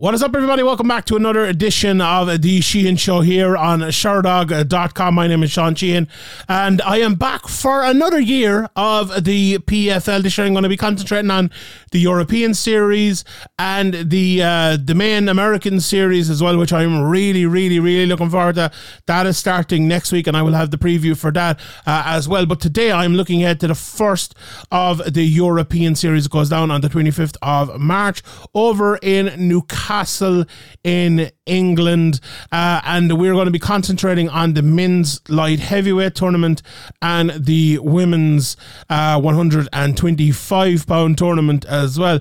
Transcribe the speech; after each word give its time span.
What 0.00 0.14
is 0.14 0.22
up, 0.22 0.32
everybody? 0.36 0.62
Welcome 0.62 0.86
back 0.86 1.06
to 1.06 1.16
another 1.16 1.44
edition 1.44 2.00
of 2.00 2.40
the 2.40 2.60
Sheehan 2.60 2.94
Show 2.94 3.20
here 3.20 3.56
on 3.56 3.80
Sherdog.com. 3.80 5.12
My 5.12 5.26
name 5.26 5.42
is 5.42 5.50
Sean 5.50 5.74
Sheehan, 5.74 6.06
and 6.48 6.80
I 6.82 6.98
am 6.98 7.16
back 7.16 7.48
for 7.48 7.82
another 7.82 8.20
year 8.20 8.68
of 8.76 9.24
the 9.24 9.58
PFL. 9.58 10.22
This 10.22 10.38
year, 10.38 10.46
I'm 10.46 10.52
going 10.52 10.62
to 10.62 10.68
be 10.68 10.76
concentrating 10.76 11.32
on 11.32 11.50
the 11.90 11.98
European 11.98 12.54
series 12.54 13.24
and 13.58 14.08
the 14.08 14.40
uh, 14.40 14.76
the 14.80 14.94
main 14.94 15.28
American 15.28 15.80
series 15.80 16.30
as 16.30 16.40
well, 16.40 16.56
which 16.56 16.72
I'm 16.72 17.02
really, 17.02 17.44
really, 17.44 17.80
really 17.80 18.06
looking 18.06 18.30
forward 18.30 18.54
to. 18.54 18.70
That 19.06 19.26
is 19.26 19.36
starting 19.36 19.88
next 19.88 20.12
week, 20.12 20.28
and 20.28 20.36
I 20.36 20.42
will 20.42 20.52
have 20.52 20.70
the 20.70 20.78
preview 20.78 21.16
for 21.16 21.32
that 21.32 21.58
uh, 21.88 22.04
as 22.06 22.28
well. 22.28 22.46
But 22.46 22.60
today, 22.60 22.92
I'm 22.92 23.16
looking 23.16 23.42
ahead 23.42 23.58
to 23.60 23.66
the 23.66 23.74
first 23.74 24.36
of 24.70 25.12
the 25.12 25.24
European 25.24 25.96
series. 25.96 26.26
It 26.26 26.30
goes 26.30 26.50
down 26.50 26.70
on 26.70 26.82
the 26.82 26.88
25th 26.88 27.36
of 27.42 27.80
March 27.80 28.22
over 28.54 28.96
in 29.02 29.48
Newcastle. 29.48 29.87
Newcastle 29.88 30.44
in 30.84 31.30
England. 31.46 32.20
Uh, 32.52 32.80
and 32.84 33.18
we're 33.18 33.32
going 33.32 33.46
to 33.46 33.50
be 33.50 33.58
concentrating 33.58 34.28
on 34.28 34.54
the 34.54 34.62
men's 34.62 35.20
light 35.30 35.60
heavyweight 35.60 36.14
tournament 36.14 36.62
and 37.00 37.30
the 37.30 37.78
women's 37.78 38.56
uh, 38.90 39.18
125 39.20 40.86
pound 40.86 41.16
tournament 41.16 41.64
as 41.64 41.98
well. 41.98 42.20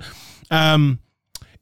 Um, 0.49 0.99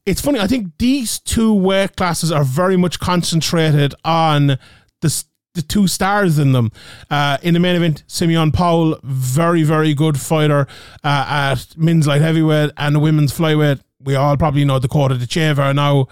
it's 0.04 0.20
funny, 0.20 0.38
I 0.38 0.46
think 0.46 0.78
these 0.78 1.18
two 1.18 1.52
weight 1.52 1.96
classes 1.96 2.30
are 2.30 2.44
very 2.44 2.76
much 2.76 3.00
concentrated 3.00 3.94
on 4.04 4.58
the 5.00 5.24
the 5.54 5.62
two 5.62 5.88
stars 5.88 6.38
in 6.38 6.52
them. 6.52 6.70
Uh, 7.08 7.38
in 7.42 7.54
the 7.54 7.60
main 7.60 7.76
event, 7.76 8.04
Simeon 8.06 8.52
Powell, 8.52 9.00
very, 9.02 9.62
very 9.62 9.94
good 9.94 10.20
fighter 10.20 10.66
uh, 11.02 11.54
at 11.54 11.74
men's 11.78 12.06
light 12.06 12.20
heavyweight 12.20 12.72
and 12.76 12.94
the 12.94 13.00
women's 13.00 13.32
flyweight 13.32 13.80
we 14.06 14.14
all 14.14 14.36
probably 14.36 14.64
know 14.64 14.78
Dakota 14.78 15.16
Ditcheva 15.16 15.74
now 15.74 16.08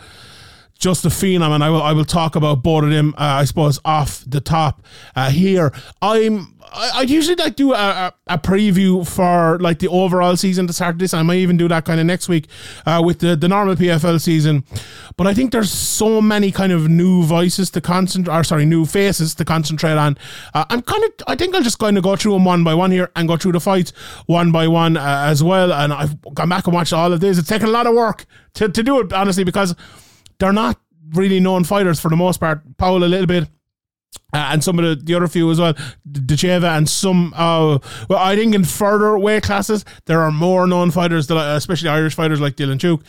just 0.78 1.04
a 1.04 1.10
and 1.52 1.64
I 1.64 1.70
will 1.70 1.82
I 1.82 1.92
will 1.92 2.04
talk 2.04 2.36
about 2.36 2.62
both 2.62 2.84
of 2.84 2.90
them. 2.90 3.14
Uh, 3.16 3.22
I 3.40 3.44
suppose 3.44 3.80
off 3.84 4.22
the 4.26 4.40
top 4.40 4.84
uh, 5.16 5.30
here. 5.30 5.72
I'm 6.02 6.54
I, 6.74 7.00
would 7.00 7.10
usually 7.10 7.36
like 7.36 7.56
do 7.56 7.72
a, 7.72 8.12
a, 8.26 8.38
preview 8.38 9.06
for 9.06 9.58
like 9.60 9.78
the 9.78 9.88
overall 9.88 10.36
season 10.36 10.66
to 10.66 10.72
start 10.72 10.98
this. 10.98 11.14
I 11.14 11.22
might 11.22 11.38
even 11.38 11.56
do 11.56 11.68
that 11.68 11.84
kind 11.84 12.00
of 12.00 12.06
next 12.06 12.28
week 12.28 12.48
uh, 12.84 13.00
with 13.04 13.20
the 13.20 13.36
the 13.36 13.48
normal 13.48 13.76
PFL 13.76 14.20
season. 14.20 14.64
But 15.16 15.26
I 15.26 15.34
think 15.34 15.52
there's 15.52 15.70
so 15.70 16.20
many 16.20 16.50
kind 16.50 16.72
of 16.72 16.88
new 16.88 17.22
voices 17.22 17.70
to 17.70 17.80
concentrate, 17.80 18.34
or 18.34 18.44
sorry, 18.44 18.64
new 18.66 18.84
faces 18.84 19.34
to 19.36 19.44
concentrate 19.44 19.96
on. 19.96 20.18
Uh, 20.52 20.64
I'm 20.68 20.82
kind 20.82 21.04
of 21.04 21.10
I 21.26 21.36
think 21.36 21.54
I'll 21.54 21.62
just 21.62 21.78
kind 21.78 21.96
of 21.96 22.02
go 22.02 22.16
through 22.16 22.32
them 22.32 22.44
one 22.44 22.64
by 22.64 22.74
one 22.74 22.90
here 22.90 23.10
and 23.14 23.28
go 23.28 23.36
through 23.36 23.52
the 23.52 23.60
fights 23.60 23.92
one 24.26 24.50
by 24.50 24.66
one 24.66 24.96
uh, 24.96 25.24
as 25.26 25.42
well. 25.42 25.72
And 25.72 25.92
I've 25.92 26.20
gone 26.34 26.48
back 26.48 26.66
and 26.66 26.74
watched 26.74 26.92
all 26.92 27.12
of 27.12 27.20
this. 27.20 27.38
It's 27.38 27.48
taken 27.48 27.68
a 27.68 27.72
lot 27.72 27.86
of 27.86 27.94
work 27.94 28.26
to 28.54 28.68
to 28.68 28.82
do 28.82 29.00
it 29.00 29.12
honestly 29.12 29.44
because 29.44 29.74
they're 30.38 30.52
not 30.52 30.78
really 31.12 31.40
known 31.40 31.64
fighters 31.64 32.00
for 32.00 32.08
the 32.08 32.16
most 32.16 32.40
part. 32.40 32.76
Powell 32.78 33.04
a 33.04 33.06
little 33.06 33.26
bit. 33.26 33.48
Uh, 34.32 34.48
and 34.50 34.64
some 34.64 34.78
of 34.78 34.84
the, 34.84 35.04
the 35.04 35.14
other 35.14 35.28
few 35.28 35.50
as 35.50 35.60
well, 35.60 35.74
Ditcheva 36.10 36.76
and 36.76 36.88
some. 36.88 37.32
Uh, 37.36 37.78
well, 38.08 38.18
I 38.18 38.34
think 38.34 38.54
in 38.54 38.64
further 38.64 39.16
weight 39.16 39.44
classes 39.44 39.84
there 40.06 40.20
are 40.22 40.32
more 40.32 40.66
known 40.66 40.90
fighters, 40.90 41.28
that, 41.28 41.56
especially 41.56 41.88
Irish 41.88 42.14
fighters 42.14 42.40
like 42.40 42.56
Dylan 42.56 42.78
Tuke, 42.78 43.02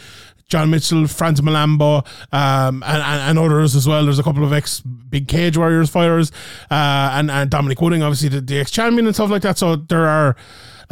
John 0.48 0.70
Mitchell, 0.70 1.08
Frans 1.08 1.42
Mlambo, 1.42 2.06
um, 2.32 2.84
and, 2.84 3.02
and, 3.02 3.22
and, 3.22 3.40
others 3.40 3.76
as 3.76 3.88
well. 3.88 4.04
There's 4.04 4.20
a 4.20 4.24
couple 4.24 4.44
of 4.44 4.54
ex 4.54 4.82
Big 4.82 5.28
Cage 5.28 5.58
Warriors 5.58 5.90
fighters, 5.90 6.32
uh, 6.70 7.10
and, 7.14 7.32
and 7.32 7.50
Dominic 7.50 7.82
Wooding, 7.82 8.04
obviously 8.04 8.30
the, 8.30 8.42
the 8.42 8.60
ex 8.60 8.70
champion 8.70 9.08
and 9.08 9.16
stuff 9.16 9.32
like 9.32 9.42
that. 9.42 9.58
So 9.58 9.76
there 9.76 10.06
are 10.06 10.36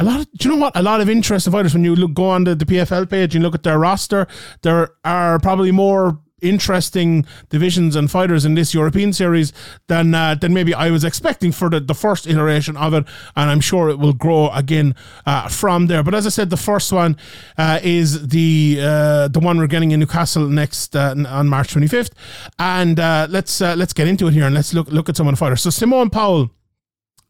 a 0.00 0.04
lot 0.04 0.20
of, 0.20 0.32
do 0.32 0.48
you 0.48 0.54
know 0.54 0.60
what? 0.60 0.76
A 0.76 0.82
lot 0.82 1.00
of 1.00 1.08
interesting 1.08 1.52
fighters. 1.52 1.72
When 1.72 1.84
you 1.84 1.94
look, 1.94 2.14
go 2.14 2.28
on 2.28 2.44
the, 2.44 2.54
the 2.54 2.64
PFL 2.64 3.08
page 3.08 3.36
and 3.36 3.44
look 3.44 3.54
at 3.54 3.62
their 3.62 3.78
roster, 3.78 4.26
there 4.62 4.90
are 5.04 5.38
probably 5.38 5.70
more 5.70 6.18
interesting 6.44 7.26
divisions 7.48 7.96
and 7.96 8.10
fighters 8.10 8.44
in 8.44 8.54
this 8.54 8.74
European 8.74 9.12
series 9.12 9.52
than 9.88 10.14
uh, 10.14 10.34
than 10.34 10.52
maybe 10.52 10.74
I 10.74 10.90
was 10.90 11.04
expecting 11.04 11.52
for 11.52 11.70
the, 11.70 11.80
the 11.80 11.94
first 11.94 12.26
iteration 12.26 12.76
of 12.76 12.94
it, 12.94 13.04
and 13.34 13.50
I'm 13.50 13.60
sure 13.60 13.88
it 13.88 13.98
will 13.98 14.12
grow 14.12 14.50
again 14.50 14.94
uh, 15.26 15.48
from 15.48 15.86
there. 15.86 16.02
But 16.02 16.14
as 16.14 16.26
I 16.26 16.30
said, 16.30 16.50
the 16.50 16.56
first 16.56 16.92
one 16.92 17.16
uh, 17.56 17.80
is 17.82 18.28
the 18.28 18.78
uh, 18.80 19.28
the 19.28 19.40
one 19.40 19.58
we're 19.58 19.66
getting 19.66 19.90
in 19.90 20.00
Newcastle 20.00 20.46
next 20.46 20.94
uh, 20.94 21.14
on 21.26 21.48
March 21.48 21.74
25th, 21.74 22.12
and 22.58 23.00
uh, 23.00 23.26
let's 23.30 23.60
let's 23.60 23.92
get 23.92 24.06
into 24.06 24.26
it 24.28 24.34
here 24.34 24.44
and 24.44 24.54
let's 24.54 24.74
look 24.74 24.88
look 24.88 25.08
at 25.08 25.16
some 25.16 25.26
of 25.26 25.32
the 25.32 25.36
fighters. 25.36 25.62
So 25.62 25.70
Simeon 25.70 26.10
Powell. 26.10 26.50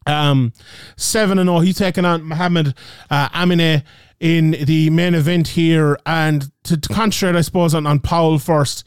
Um, 0.07 0.53
seven 0.97 1.39
and 1.39 1.47
zero. 1.47 1.57
Oh, 1.57 1.61
he's 1.61 1.79
taking 1.79 2.05
on 2.05 2.21
Mohamed 2.21 2.75
uh, 3.09 3.27
Amine 3.33 3.81
in 4.19 4.51
the 4.51 4.89
main 4.89 5.15
event 5.15 5.49
here. 5.49 5.97
And 6.05 6.51
to, 6.63 6.77
to 6.77 6.89
concentrate, 6.89 7.37
I 7.37 7.41
suppose, 7.41 7.73
on, 7.73 7.85
on 7.85 7.99
Powell 7.99 8.39
first, 8.39 8.83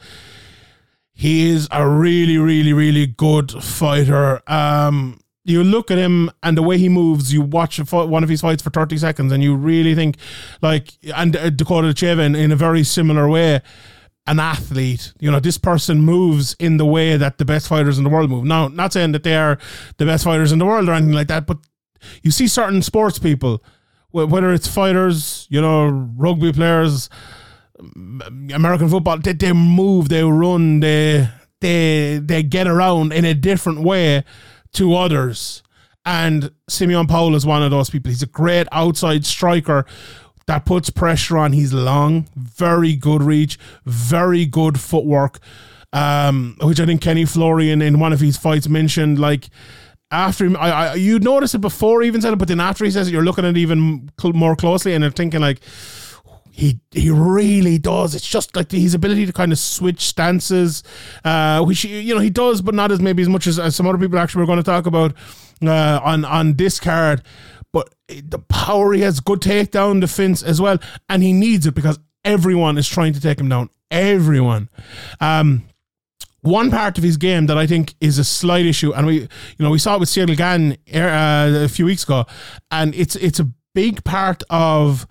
he 1.12 1.50
is 1.50 1.68
a 1.70 1.88
really, 1.88 2.38
really, 2.38 2.72
really 2.72 3.06
good 3.06 3.50
fighter. 3.50 4.40
Um, 4.50 5.20
you 5.44 5.64
look 5.64 5.90
at 5.90 5.98
him 5.98 6.30
and 6.42 6.56
the 6.56 6.62
way 6.62 6.78
he 6.78 6.88
moves, 6.88 7.32
you 7.32 7.40
watch 7.42 7.78
one 7.90 8.22
of 8.22 8.28
his 8.28 8.42
fights 8.42 8.62
for 8.62 8.70
30 8.70 8.98
seconds 8.98 9.32
and 9.32 9.42
you 9.42 9.56
really 9.56 9.94
think, 9.94 10.16
like, 10.60 10.92
and 11.14 11.34
uh, 11.36 11.50
Dakota 11.50 11.88
Ditcheva 11.88 12.36
in 12.36 12.52
a 12.52 12.56
very 12.56 12.84
similar 12.84 13.28
way, 13.28 13.62
an 14.26 14.38
athlete. 14.38 15.14
You 15.18 15.30
know, 15.30 15.40
this 15.40 15.56
person 15.56 16.02
moves 16.02 16.54
in 16.60 16.76
the 16.76 16.84
way 16.84 17.16
that 17.16 17.38
the 17.38 17.46
best 17.46 17.66
fighters 17.66 17.96
in 17.96 18.04
the 18.04 18.10
world 18.10 18.30
move. 18.30 18.44
Now, 18.44 18.68
not 18.68 18.92
saying 18.92 19.12
that 19.12 19.22
they 19.22 19.36
are 19.36 19.58
the 19.96 20.04
best 20.04 20.24
fighters 20.24 20.52
in 20.52 20.58
the 20.58 20.66
world 20.66 20.88
or 20.88 20.92
anything 20.92 21.14
like 21.14 21.28
that, 21.28 21.46
but 21.46 21.58
you 22.22 22.30
see 22.30 22.46
certain 22.46 22.82
sports 22.82 23.18
people 23.18 23.62
whether 24.10 24.52
it's 24.52 24.66
fighters, 24.68 25.46
you 25.50 25.60
know, 25.60 25.88
rugby 26.16 26.52
players, 26.52 27.10
American 27.78 28.88
football, 28.88 29.18
they, 29.18 29.32
they 29.32 29.52
move, 29.52 30.08
they 30.08 30.22
run, 30.22 30.80
they 30.80 31.28
they 31.60 32.20
they 32.22 32.42
get 32.42 32.66
around 32.66 33.12
in 33.12 33.24
a 33.24 33.34
different 33.34 33.82
way 33.82 34.24
to 34.72 34.94
others. 34.94 35.62
And 36.04 36.50
Simeon 36.68 37.06
Powell 37.06 37.34
is 37.34 37.44
one 37.44 37.62
of 37.62 37.70
those 37.70 37.90
people. 37.90 38.10
He's 38.10 38.22
a 38.22 38.26
great 38.26 38.66
outside 38.72 39.26
striker 39.26 39.84
that 40.46 40.64
puts 40.64 40.88
pressure 40.88 41.36
on. 41.36 41.52
He's 41.52 41.74
long, 41.74 42.28
very 42.34 42.96
good 42.96 43.22
reach, 43.22 43.58
very 43.84 44.46
good 44.46 44.80
footwork. 44.80 45.38
Um, 45.90 46.56
which 46.60 46.80
I 46.80 46.86
think 46.86 47.00
Kenny 47.00 47.24
Florian 47.24 47.80
in 47.80 47.98
one 47.98 48.12
of 48.12 48.20
his 48.20 48.36
fights 48.36 48.68
mentioned, 48.68 49.18
like 49.18 49.48
after 50.10 50.46
him, 50.46 50.56
I, 50.56 50.70
I 50.70 50.94
you 50.94 51.18
notice 51.18 51.54
it 51.54 51.60
before 51.60 52.02
he 52.02 52.08
even 52.08 52.20
said 52.20 52.32
it, 52.32 52.38
but 52.38 52.48
then 52.48 52.60
after 52.60 52.84
he 52.84 52.90
says 52.90 53.08
it, 53.08 53.12
you're 53.12 53.24
looking 53.24 53.44
at 53.44 53.56
it 53.56 53.58
even 53.58 54.10
cl- 54.20 54.34
more 54.34 54.56
closely 54.56 54.94
and 54.94 55.02
you're 55.02 55.10
thinking 55.10 55.40
like, 55.40 55.60
he 56.50 56.80
he 56.90 57.08
really 57.08 57.78
does. 57.78 58.16
It's 58.16 58.26
just 58.26 58.56
like 58.56 58.72
his 58.72 58.92
ability 58.92 59.26
to 59.26 59.32
kind 59.32 59.52
of 59.52 59.58
switch 59.60 60.00
stances, 60.00 60.82
uh, 61.24 61.62
which 61.64 61.84
you 61.84 62.14
know 62.14 62.20
he 62.20 62.30
does, 62.30 62.62
but 62.62 62.74
not 62.74 62.90
as 62.90 63.00
maybe 63.00 63.22
as 63.22 63.28
much 63.28 63.46
as, 63.46 63.60
as 63.60 63.76
some 63.76 63.86
other 63.86 63.98
people 63.98 64.18
actually 64.18 64.42
we're 64.42 64.46
going 64.46 64.58
to 64.58 64.64
talk 64.64 64.86
about 64.86 65.14
uh, 65.64 66.00
on 66.02 66.24
on 66.24 66.54
this 66.54 66.80
card. 66.80 67.22
But 67.72 67.94
the 68.08 68.40
power 68.40 68.92
he 68.92 69.02
has, 69.02 69.20
good 69.20 69.40
takedown 69.40 70.00
defense 70.00 70.42
as 70.42 70.60
well, 70.60 70.78
and 71.08 71.22
he 71.22 71.32
needs 71.32 71.64
it 71.66 71.74
because 71.74 72.00
everyone 72.24 72.76
is 72.76 72.88
trying 72.88 73.12
to 73.12 73.20
take 73.20 73.38
him 73.38 73.48
down. 73.48 73.70
Everyone. 73.90 74.68
Um, 75.20 75.68
one 76.48 76.70
part 76.70 76.98
of 76.98 77.04
his 77.04 77.16
game 77.16 77.46
that 77.46 77.58
I 77.58 77.66
think 77.66 77.94
is 78.00 78.18
a 78.18 78.24
slight 78.24 78.66
issue, 78.66 78.92
and 78.92 79.06
we, 79.06 79.20
you 79.20 79.28
know, 79.58 79.70
we 79.70 79.78
saw 79.78 79.94
it 79.96 80.00
with 80.00 80.08
Ciryl 80.08 80.36
Gane 80.36 80.76
uh, 80.94 81.64
a 81.64 81.68
few 81.68 81.84
weeks 81.84 82.04
ago, 82.04 82.24
and 82.70 82.94
it's 82.94 83.16
it's 83.16 83.40
a 83.40 83.48
big 83.74 84.02
part 84.04 84.42
of 84.50 85.06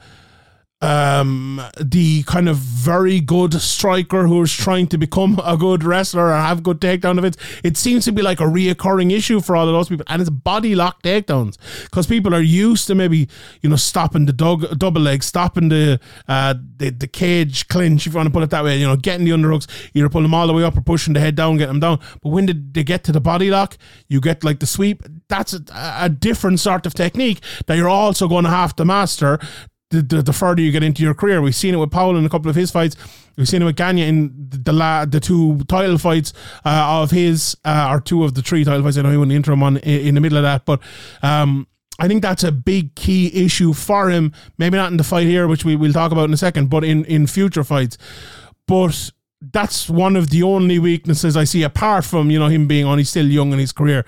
um, 0.82 1.62
the 1.80 2.24
kind 2.24 2.50
of 2.50 2.58
very 2.58 3.20
good 3.22 3.54
striker 3.54 4.28
who 4.28 4.44
is 4.44 4.52
trying 4.52 4.88
to 4.88 4.98
become 4.98 5.40
a 5.44 5.56
good 5.58 5.84
wrestler 5.84 6.32
and 6.32 6.46
have 6.46 6.64
good 6.64 6.80
takedown 6.82 7.18
events. 7.18 7.38
It 7.64 7.78
It 7.78 7.82
seems 7.82 8.06
to 8.06 8.12
be 8.12 8.24
like 8.24 8.40
a 8.40 8.44
reoccurring 8.44 9.12
issue 9.12 9.40
for 9.40 9.56
all 9.56 9.68
of 9.68 9.74
those 9.74 9.88
people, 9.88 10.04
and 10.08 10.20
it's 10.20 10.32
body 10.32 10.74
lock 10.74 11.04
takedowns 11.04 11.58
because 11.84 12.08
people 12.08 12.34
are 12.34 12.42
used 12.42 12.88
to 12.88 12.96
maybe 12.96 13.30
you 13.62 13.70
know 13.70 13.76
stopping 13.76 14.26
the 14.26 14.34
dog, 14.34 14.80
double 14.80 15.02
leg, 15.02 15.22
stopping 15.22 15.70
the 15.70 16.00
uh, 16.28 16.56
the 16.78 16.90
the 16.90 17.08
cage 17.08 17.68
clinch, 17.68 18.08
if 18.08 18.14
you 18.14 18.18
want 18.18 18.26
to 18.26 18.34
put 18.34 18.42
it 18.42 18.50
that 18.50 18.64
way. 18.64 18.80
You 18.80 18.88
know, 18.88 18.96
getting 18.96 19.26
the 19.26 19.32
underhooks, 19.32 19.68
either 19.94 20.10
pulling 20.10 20.24
them 20.24 20.34
all 20.34 20.48
the 20.48 20.54
way 20.54 20.64
up 20.64 20.76
or 20.76 20.82
pushing 20.82 21.14
the 21.14 21.20
head 21.20 21.36
down, 21.36 21.58
getting 21.58 21.80
them 21.80 21.80
down. 21.80 22.00
But 22.24 22.30
when 22.30 22.48
did 22.48 22.74
they 22.74 22.84
get 22.84 23.04
to 23.04 23.12
the 23.12 23.22
body 23.22 23.52
lock, 23.52 23.78
you 24.08 24.20
get 24.20 24.44
like 24.44 24.60
the 24.60 24.66
sweep. 24.66 25.04
That's 25.28 25.54
a, 25.54 25.62
a 25.76 26.10
different 26.10 26.60
sort 26.60 26.88
of 26.88 26.96
technique 26.96 27.42
that 27.68 27.78
you're 27.78 27.90
also 27.90 28.28
going 28.28 28.46
to 28.46 28.50
have 28.50 28.76
to 28.78 28.86
master 28.86 29.40
the, 29.90 30.02
the, 30.02 30.22
the, 30.22 30.34
further 30.34 30.62
you 30.62 30.72
get 30.72 30.84
into 30.84 31.02
your 31.02 31.14
career. 31.14 31.42
We've 31.42 31.56
seen 31.56 31.74
it 31.74 31.78
with 31.78 31.92
Powell 31.92 32.18
in 32.18 32.26
a 32.26 32.30
couple 32.30 32.50
of 32.50 32.56
his 32.56 32.72
fights. 32.72 32.96
We've 33.38 33.48
seen 33.48 33.62
it 33.62 33.66
with 33.66 33.78
Gane 33.78 33.98
in 33.98 34.50
the 34.50 34.74
la, 34.74 35.06
the 35.06 35.20
two 35.20 35.60
title 35.66 35.98
fights 35.98 36.34
uh, 36.66 37.02
of 37.02 37.12
his, 37.12 37.56
uh, 37.64 37.90
or 37.92 38.02
two 38.02 38.24
of 38.24 38.34
the 38.34 38.42
three 38.42 38.64
title 38.64 38.84
fights. 38.84 38.98
I 38.98 39.04
know 39.04 39.12
he 39.12 39.18
won 39.18 39.30
the 39.30 39.36
interim 39.36 39.62
one 39.62 39.78
in, 39.78 40.08
in 40.08 40.16
the 40.16 40.22
middle 40.22 40.38
of 40.38 40.44
that, 40.44 40.66
but 40.66 40.82
um, 41.22 41.68
I 42.00 42.08
think 42.08 42.22
that's 42.22 42.44
a 42.44 42.52
big 42.52 42.96
key 42.96 43.46
issue 43.46 43.74
for 43.74 44.10
him. 44.10 44.34
Maybe 44.58 44.78
not 44.78 44.92
in 44.92 44.98
the 44.98 45.04
fight 45.04 45.28
here, 45.28 45.48
which 45.48 45.64
we 45.64 45.76
will 45.76 45.94
talk 45.94 46.12
about 46.12 46.26
in 46.26 46.34
a 46.34 46.38
second, 46.38 46.70
but 46.70 46.84
in, 46.84 47.06
in 47.06 47.26
future 47.28 47.64
fights. 47.64 47.98
But 48.68 49.12
that's 49.40 49.90
one 49.90 50.16
of 50.16 50.30
the 50.32 50.44
only 50.44 50.80
weaknesses 50.80 51.38
I 51.38 51.46
see 51.46 51.64
apart 51.64 52.04
from, 52.04 52.30
you 52.30 52.40
know, 52.40 52.48
him 52.48 52.68
being 52.68 52.86
only 52.86 53.04
still 53.04 53.26
young 53.26 53.54
in 53.54 53.60
his 53.60 53.72
career 53.72 54.04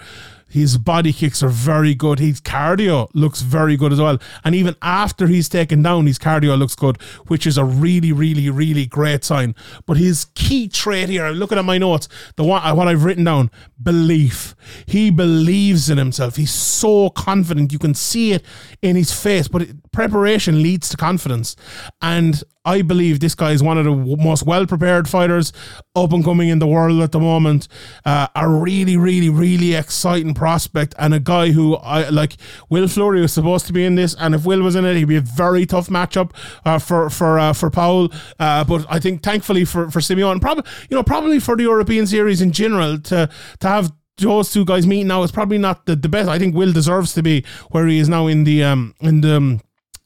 His 0.50 0.78
body 0.78 1.14
kicks 1.14 1.44
are 1.44 1.50
very 1.50 1.94
good. 1.94 2.20
His 2.20 2.42
cardio 2.42 3.10
looks 3.14 3.42
very 3.42 3.78
good 3.78 3.94
as 3.94 4.02
well. 4.02 4.20
And 4.44 4.56
even 4.56 4.76
after 4.82 5.28
he's 5.28 5.50
taken 5.50 5.82
down, 5.82 6.08
his 6.08 6.20
cardio 6.20 6.58
looks 6.58 6.76
good, 6.76 7.02
which 7.28 7.46
is 7.46 7.58
a 7.58 7.66
really, 7.66 8.12
really, 8.12 8.50
really 8.50 8.86
great 8.86 9.24
sign. 9.24 9.56
But 9.86 9.98
his 9.98 10.26
key 10.36 10.68
trait 10.68 11.10
here, 11.10 11.26
I'm 11.26 11.36
looking 11.36 11.58
at 11.58 11.66
my 11.66 11.78
notes, 11.78 12.08
the 12.36 12.44
one 12.44 12.60
what 12.76 12.88
I've 12.88 13.04
written 13.04 13.24
down, 13.24 13.52
belief. 13.82 14.56
He 14.86 15.10
believes 15.10 15.90
in 15.90 15.98
himself. 15.98 16.36
He's 16.36 16.52
so 16.52 17.10
confident. 17.10 17.72
You 17.72 17.80
can 17.80 17.94
see 17.94 18.34
it 18.34 18.44
in 18.82 18.96
his 18.96 19.12
face. 19.12 19.48
But 19.48 19.68
preparation 19.92 20.62
leads 20.62 20.90
to 20.90 20.98
confidence. 20.98 21.56
And 22.02 22.44
I 22.66 22.82
believe 22.82 23.20
this 23.20 23.36
guy 23.36 23.52
is 23.52 23.64
one 23.64 23.78
of 23.78 23.86
the 23.86 23.96
most 23.96 24.46
well 24.46 24.66
prepared 24.68 25.08
fighters 25.08 25.54
up 25.96 26.12
and 26.12 26.24
coming 26.24 26.50
in 26.50 26.60
the 26.60 26.68
world 26.68 27.02
at 27.02 27.12
the 27.12 27.20
moment. 27.20 27.68
Uh, 28.06 28.28
a 28.36 28.48
really, 28.48 28.98
really, 28.98 29.30
really 29.30 29.74
exciting 29.76 30.34
prospect 30.40 30.96
and 30.98 31.14
a 31.14 31.20
guy 31.20 31.52
who 31.52 31.76
I 31.76 32.10
like. 32.10 32.38
Will 32.70 32.88
Fleury 32.88 33.22
was 33.22 33.34
supposed 33.34 33.68
to 33.68 33.74
be 33.74 33.84
in 33.84 33.96
this, 33.96 34.16
and 34.16 34.34
if 34.34 34.46
Will 34.46 34.62
was 34.62 34.76
in 34.76 34.86
it, 34.86 34.96
he'd 34.96 35.14
be 35.16 35.18
a 35.18 35.22
very 35.44 35.66
tough 35.66 35.90
matchup 35.90 36.32
uh, 36.66 36.80
for 36.80 37.10
for 37.10 37.38
uh, 37.38 37.54
for 37.54 37.70
Powell. 37.70 38.10
Uh, 38.40 38.64
but 38.64 38.86
I 38.90 39.00
think 39.00 39.22
thankfully 39.22 39.66
for 39.66 39.92
for 39.92 40.00
Simeon, 40.02 40.40
probably 40.40 40.64
you 40.90 40.96
know 40.96 41.04
probably 41.04 41.40
for 41.40 41.58
the 41.58 41.64
European 41.64 42.08
series 42.08 42.42
in 42.42 42.52
general 42.54 42.98
to 43.12 43.30
to 43.60 43.68
have 43.68 43.92
those 44.18 44.52
two 44.52 44.66
guys 44.66 44.88
meeting 44.88 45.08
now 45.08 45.24
is 45.24 45.32
probably 45.32 45.58
not 45.58 45.86
the, 45.86 45.96
the 45.96 46.10
best. 46.10 46.30
I 46.30 46.40
think 46.40 46.56
Will 46.56 46.74
deserves 46.74 47.14
to 47.14 47.22
be 47.22 47.44
where 47.72 47.86
he 47.88 48.00
is 48.00 48.08
now 48.08 48.28
in 48.28 48.46
the 48.46 48.64
um 48.64 48.96
in 49.02 49.22
the 49.22 49.36
um, 49.36 49.62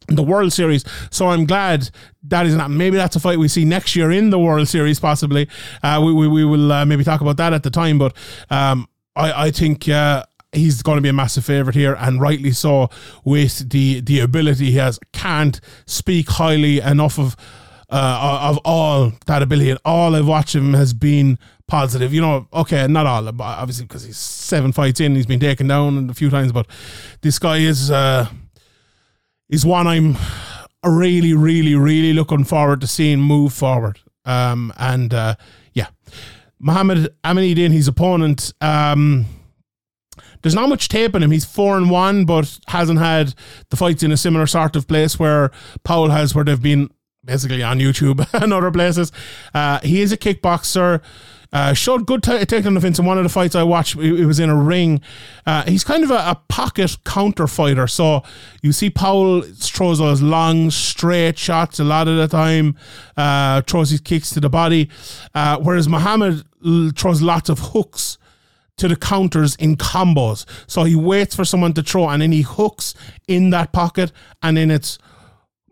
the 0.08 0.24
World 0.24 0.52
Series. 0.52 0.84
So 1.12 1.28
I'm 1.28 1.46
glad 1.46 1.90
that 2.24 2.46
is 2.46 2.56
not. 2.56 2.72
Maybe 2.72 2.98
that's 2.98 3.16
a 3.16 3.20
fight 3.20 3.40
we 3.40 3.48
see 3.48 3.66
next 3.66 3.96
year 3.96 4.12
in 4.12 4.30
the 4.30 4.40
World 4.40 4.68
Series, 4.68 5.00
possibly. 5.00 5.48
Uh, 5.82 6.02
we, 6.04 6.14
we, 6.14 6.28
we 6.28 6.46
will 6.46 6.72
uh, 6.72 6.86
maybe 6.86 7.04
talk 7.04 7.22
about 7.22 7.38
that 7.38 7.54
at 7.54 7.64
the 7.64 7.70
time. 7.70 7.98
But 7.98 8.16
um, 8.50 8.88
I, 9.16 9.48
I 9.48 9.52
think. 9.52 9.88
Uh, 9.88 10.24
he's 10.52 10.84
going 10.84 10.98
to 10.98 11.02
be 11.02 11.10
a 11.10 11.14
massive 11.14 11.44
favorite 11.44 11.76
here, 11.76 11.96
and 12.00 12.22
rightly 12.22 12.52
so, 12.52 12.90
with 13.24 13.70
the 13.72 14.02
the 14.02 14.20
ability 14.20 14.66
he 14.66 14.78
has. 14.78 15.00
Can't 15.12 15.60
speak 15.88 16.30
highly 16.30 16.80
enough 16.80 17.18
of 17.18 17.36
uh, 17.90 18.40
of 18.42 18.60
all 18.64 19.14
that 19.26 19.42
ability. 19.42 19.72
And 19.72 19.80
all 19.84 20.16
I've 20.16 20.28
watched 20.28 20.56
him 20.56 20.74
has 20.74 20.94
been 20.94 21.40
positive. 21.68 22.14
You 22.14 22.22
know, 22.22 22.48
okay, 22.54 22.86
not 22.88 23.08
all, 23.08 23.28
obviously, 23.42 23.86
because 23.86 24.04
he's 24.04 24.18
seven 24.18 24.72
fights 24.72 25.00
in, 25.00 25.16
he's 25.16 25.26
been 25.26 25.40
taken 25.40 25.68
down 25.68 26.10
a 26.10 26.14
few 26.14 26.30
times, 26.30 26.52
but 26.52 26.68
this 27.22 27.40
guy 27.40 27.58
is. 27.58 27.90
Uh, 27.90 28.28
is 29.50 29.66
one 29.66 29.86
I'm 29.86 30.18
really, 30.84 31.34
really, 31.34 31.76
really 31.76 32.12
looking 32.12 32.44
forward 32.44 32.82
to 32.82 32.88
seeing 32.88 33.20
move 33.20 33.54
forward. 33.54 34.00
Um, 34.26 34.74
and 34.78 35.14
uh, 35.14 35.36
yeah, 35.74 35.88
Mohamed 36.64 37.14
Aminaidin, 37.26 37.72
his 37.72 37.90
opponent. 37.90 38.54
Um, 38.62 39.26
there's 40.42 40.56
not 40.56 40.70
much 40.70 40.88
tape 40.88 41.14
on 41.14 41.22
him. 41.22 41.32
He's 41.32 41.46
four 41.46 41.78
and 41.78 41.90
one, 41.90 42.24
but 42.26 42.60
hasn't 42.68 43.00
had 43.00 43.34
the 43.70 43.76
fights 43.76 44.02
in 44.02 44.12
a 44.12 44.18
similar 44.18 44.48
sort 44.48 44.76
of 44.76 44.88
place 44.88 45.20
where 45.20 45.52
Powell 45.84 46.10
has, 46.10 46.34
where 46.34 46.46
they've 46.46 46.62
been 46.62 46.90
basically 47.26 47.64
on 47.64 47.80
YouTube 47.80 48.26
and 48.42 48.54
other 48.54 48.72
places. 48.72 49.12
Uh, 49.54 49.80
he 49.80 50.02
is 50.02 50.12
a 50.12 50.18
kickboxer. 50.18 51.02
Uh, 51.54 51.72
showed 51.72 52.08
good 52.08 52.24
t- 52.24 52.32
takedown 52.32 52.74
defense 52.74 52.98
in 52.98 53.06
one 53.06 53.20
of 53.20 53.24
the 53.24 53.30
fights 53.30 53.54
I 53.54 53.62
watched. 53.62 53.96
It, 53.96 54.26
was 54.26 54.40
in 54.40 54.50
a 54.50 54.56
ring. 54.56 55.02
Uh, 55.46 55.64
he's 55.68 55.84
kind 55.84 56.04
of 56.04 56.10
a, 56.10 56.16
a, 56.16 56.42
pocket 56.50 56.98
counter 57.06 57.46
fighter. 57.46 57.86
So 57.86 58.24
you 58.64 58.72
see 58.72 58.90
Powell 58.90 59.44
throws 59.44 60.00
those 60.00 60.24
long, 60.24 60.72
straight 60.72 61.38
shots 61.38 61.80
a 61.80 61.84
lot 61.84 62.08
of 62.08 62.18
the 62.18 62.28
time, 62.28 62.76
uh, 63.16 63.62
throws 63.62 63.92
his 63.92 64.02
kicks 64.02 64.32
to 64.32 64.40
the 64.40 64.50
body, 64.50 64.90
uh, 65.36 65.60
whereas 65.60 65.88
Muhammad 65.88 66.44
throws 66.96 67.22
lots 67.22 67.50
of 67.50 67.60
hooks 67.60 68.18
to 68.78 68.88
the 68.88 68.96
counters 68.96 69.56
in 69.56 69.78
combos. 69.78 70.46
So 70.68 70.84
he 70.84 70.96
waits 70.96 71.36
for 71.36 71.46
someone 71.46 71.74
to 71.74 71.84
throw 71.84 72.10
and 72.10 72.22
then 72.22 72.32
he 72.32 72.42
hooks 72.42 72.96
in 73.28 73.52
that 73.52 73.72
pocket 73.72 74.12
and 74.42 74.58
then 74.58 74.72
it's 74.72 74.98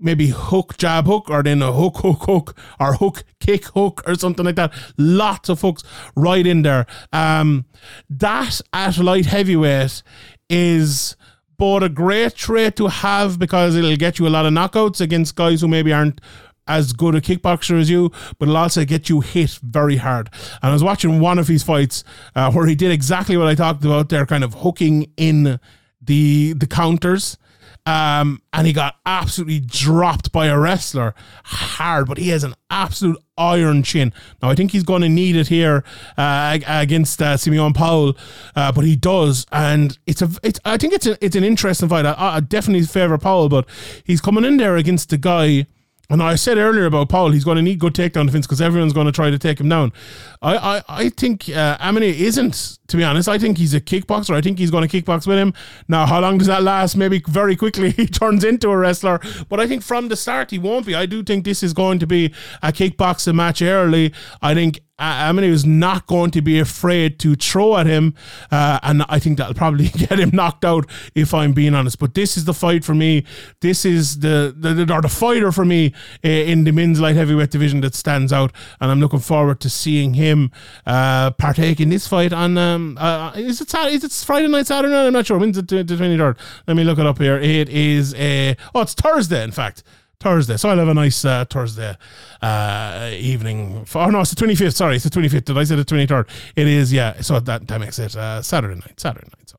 maybe 0.02 0.28
hook, 0.28 0.78
jab, 0.78 1.06
hook, 1.06 1.30
or 1.30 1.44
then 1.44 1.62
a 1.62 1.72
hook, 1.72 1.98
hook, 1.98 2.24
hook, 2.24 2.58
or 2.80 2.94
hook, 2.94 3.24
kick, 3.40 3.66
hook, 3.66 4.02
or 4.08 4.16
something 4.16 4.46
like 4.46 4.56
that. 4.56 4.74
Lots 4.98 5.48
of 5.50 5.62
hooks 5.62 5.84
right 6.16 6.46
in 6.46 6.64
there. 6.64 6.88
Um, 7.14 7.66
that 8.10 8.62
at 8.74 8.98
light 8.98 9.28
heavyweight 9.28 10.02
is 10.50 11.16
both 11.58 11.84
a 11.84 11.90
great 11.90 12.36
trait 12.36 12.76
to 12.78 12.88
have 12.88 13.38
because 13.38 13.76
it'll 13.76 13.96
get 13.96 14.18
you 14.18 14.28
a 14.28 14.30
lot 14.30 14.48
of 14.48 14.54
knockouts 14.54 15.00
against 15.00 15.36
guys 15.36 15.62
who 15.62 15.68
maybe 15.68 15.94
aren't 15.94 16.20
as 16.68 16.94
good 16.94 17.16
a 17.16 17.22
kickboxer 17.22 17.80
as 17.80 17.90
you, 17.90 18.12
but 18.40 18.48
it'll 18.48 18.58
also 18.58 18.86
get 18.86 19.10
you 19.10 19.22
hit 19.22 19.60
very 19.64 19.98
hard. 19.98 20.30
And 20.62 20.70
I 20.70 20.74
was 20.74 20.84
watching 20.84 21.20
one 21.20 21.40
of 21.40 21.48
his 21.48 21.64
fights 21.64 22.04
uh, 22.36 22.52
where 22.52 22.68
he 22.68 22.76
did 22.76 22.92
exactly 22.92 23.38
what 23.38 23.48
I 23.48 23.56
talked 23.56 23.84
about 23.84 24.10
there, 24.10 24.26
kind 24.26 24.44
of 24.44 24.56
hooking 24.56 25.12
in 25.18 25.60
the 26.02 26.54
the 26.54 26.68
counters 26.68 27.38
um, 27.86 28.42
and 28.54 28.68
he 28.68 28.74
got 28.74 28.98
absolutely 29.06 29.60
dropped 29.60 30.32
by 30.32 30.48
a 30.48 30.58
wrestler 30.58 31.16
hard, 31.44 32.08
but 32.08 32.18
he 32.18 32.30
has 32.30 32.44
an 32.44 32.54
absolute 32.70 33.18
iron 33.38 33.82
chin. 33.82 34.14
Now, 34.42 34.50
I 34.50 34.56
think 34.56 34.72
he's 34.72 34.84
going 34.84 35.02
to 35.02 35.10
need 35.10 35.36
it 35.36 35.48
here 35.48 35.84
uh, 36.18 36.60
against 36.68 37.22
uh, 37.22 37.38
Simeon 37.38 37.74
Powell, 37.74 38.16
uh, 38.56 38.72
but 38.72 38.86
he 38.86 38.96
does, 38.96 39.48
and 39.52 39.98
it's 40.06 40.22
a. 40.22 40.30
It's, 40.44 40.60
I 40.64 40.78
think 40.78 40.94
it's 40.94 41.08
a, 41.08 41.18
it's 41.26 41.36
an 41.36 41.44
interesting 41.44 41.90
fight. 41.90 42.06
I, 42.06 42.16
I 42.18 42.40
definitely 42.40 42.86
favour 42.86 43.18
Powell, 43.18 43.50
but 43.50 43.68
he's 44.04 44.22
coming 44.22 44.46
in 44.46 44.58
there 44.58 44.78
against 44.78 45.10
the 45.10 45.18
guy 45.18 45.66
and 46.10 46.22
I 46.22 46.36
said 46.36 46.58
earlier 46.58 46.86
about 46.86 47.10
Powell, 47.10 47.32
he's 47.32 47.46
going 47.46 47.56
to 47.56 47.62
need 47.62 47.80
good 47.80 47.94
takedown 47.94 48.26
defense 48.26 48.46
because 48.46 48.62
everyone's 48.62 48.94
going 48.94 49.06
to 49.06 49.12
try 49.12 49.30
to 49.30 49.40
take 49.40 49.60
him 49.60 49.70
down. 49.70 49.94
I 50.42 50.58
I, 50.58 50.84
I 50.90 51.10
think 51.10 51.50
uh, 51.50 51.78
Amine 51.80 52.04
isn't, 52.04 52.80
to 52.88 52.98
be 52.98 53.04
honest. 53.04 53.30
I 53.30 53.38
think 53.38 53.58
he's 53.58 53.74
a 53.74 53.80
kickboxer. 53.80 54.36
I 54.36 54.42
think 54.42 54.60
he's 54.60 54.72
going 54.72 54.88
to 54.88 55.02
kickbox 55.02 55.26
with 55.26 55.38
him. 55.38 55.54
Now, 55.88 56.06
how 56.06 56.20
long 56.20 56.38
does 56.38 56.48
that 56.48 56.64
last? 56.64 56.98
Maybe 56.98 57.24
very 57.28 57.56
quickly 57.56 57.92
he 57.98 58.08
turns 58.08 58.44
into 58.44 58.70
a 58.70 58.78
wrestler. 58.78 59.22
But 59.48 59.60
I 59.60 59.68
think 59.68 59.84
from 59.84 60.10
the 60.10 60.18
start 60.18 60.52
he 60.52 60.60
won't 60.60 60.86
be. 60.86 60.96
I 60.96 61.06
do 61.06 61.24
think 61.24 61.46
this 61.46 61.64
is 61.64 61.74
going 61.74 62.00
to 62.00 62.08
be 62.08 62.34
a 62.62 62.72
kickboxing 62.74 63.36
match 63.36 63.62
early. 63.62 64.14
I 64.42 64.54
think 64.54 64.82
I 65.02 65.32
mean, 65.32 65.44
he 65.44 65.50
was 65.50 65.66
not 65.66 66.08
going 66.08 66.32
to 66.32 66.42
be 66.42 66.60
afraid 66.60 67.20
to 67.20 67.36
throw 67.36 67.78
at 67.78 67.88
him, 67.88 68.14
uh, 68.52 68.80
and 68.84 69.04
I 69.10 69.20
think 69.20 69.38
that'll 69.38 69.54
probably 69.54 69.90
get 69.90 70.20
him 70.20 70.30
knocked 70.34 70.64
out 70.64 70.90
if 71.16 71.34
I'm 71.34 71.54
being 71.54 71.74
honest. 71.74 72.00
But 72.00 72.14
this 72.14 72.38
is 72.38 72.46
the 72.46 72.54
fight 72.54 72.84
for 72.84 72.94
me. 72.94 73.26
This 73.62 73.86
is 73.86 74.20
the 74.20 74.54
the 74.56 74.82
or 74.94 75.02
the 75.02 75.10
fighter 75.10 75.52
for 75.52 75.66
me 75.66 75.94
uh, 76.24 76.30
in 76.30 76.64
the 76.64 76.72
men's 76.72 77.00
light 77.00 77.16
heavyweight 77.16 77.52
division 77.52 77.82
that 77.82 77.96
stands 77.96 78.32
out, 78.32 78.52
and 78.80 78.92
I'm 78.92 79.00
looking 79.00 79.20
forward 79.20 79.60
to 79.62 79.70
seeing 79.70 80.14
him 80.14 80.52
uh, 80.86 81.32
partake 81.32 81.80
in 81.80 81.90
this 81.90 82.08
fight 82.08 82.34
on. 82.34 82.58
Um, 82.58 82.98
uh, 83.00 83.34
is 83.36 83.62
it 83.62 83.74
is 83.74 84.04
it 84.04 84.12
Friday 84.26 84.48
night, 84.48 84.68
Saturday 84.68 84.94
night? 84.94 85.08
I'm 85.08 85.14
not 85.14 85.26
sure. 85.26 85.38
When's 85.38 85.58
the 85.58 85.64
23rd? 85.64 86.38
Let 86.68 86.78
me 86.78 86.84
look 86.84 87.00
it 87.00 87.06
up 87.06 87.18
here. 87.18 87.38
It 87.38 87.70
is 87.70 88.14
a 88.16 88.56
oh, 88.76 88.82
it's 88.82 88.94
Thursday, 88.94 89.44
in 89.44 89.52
fact. 89.52 89.84
Thursday. 90.22 90.56
So 90.56 90.70
I'll 90.70 90.78
have 90.78 90.88
a 90.88 90.94
nice 90.94 91.26
uh, 91.26 91.46
Thursday 91.46 91.98
uh, 92.42 93.10
evening. 93.14 93.86
For, 93.86 94.04
oh, 94.04 94.10
no, 94.10 94.22
it's 94.22 94.34
the 94.34 94.46
25th. 94.46 94.76
Sorry, 94.76 94.96
it's 94.96 95.04
the 95.04 95.10
25th. 95.10 95.46
Did 95.46 95.58
I 95.58 95.64
say 95.64 95.76
the 95.76 95.84
23rd? 95.84 96.28
It 96.56 96.68
is, 96.68 96.94
yeah. 96.94 97.20
So 97.22 97.40
that, 97.40 97.68
that 97.68 97.80
makes 97.80 98.00
it 98.00 98.16
uh, 98.16 98.42
Saturday 98.42 98.76
night. 98.76 99.00
Saturday 99.00 99.28
night. 99.28 99.50
So. 99.50 99.58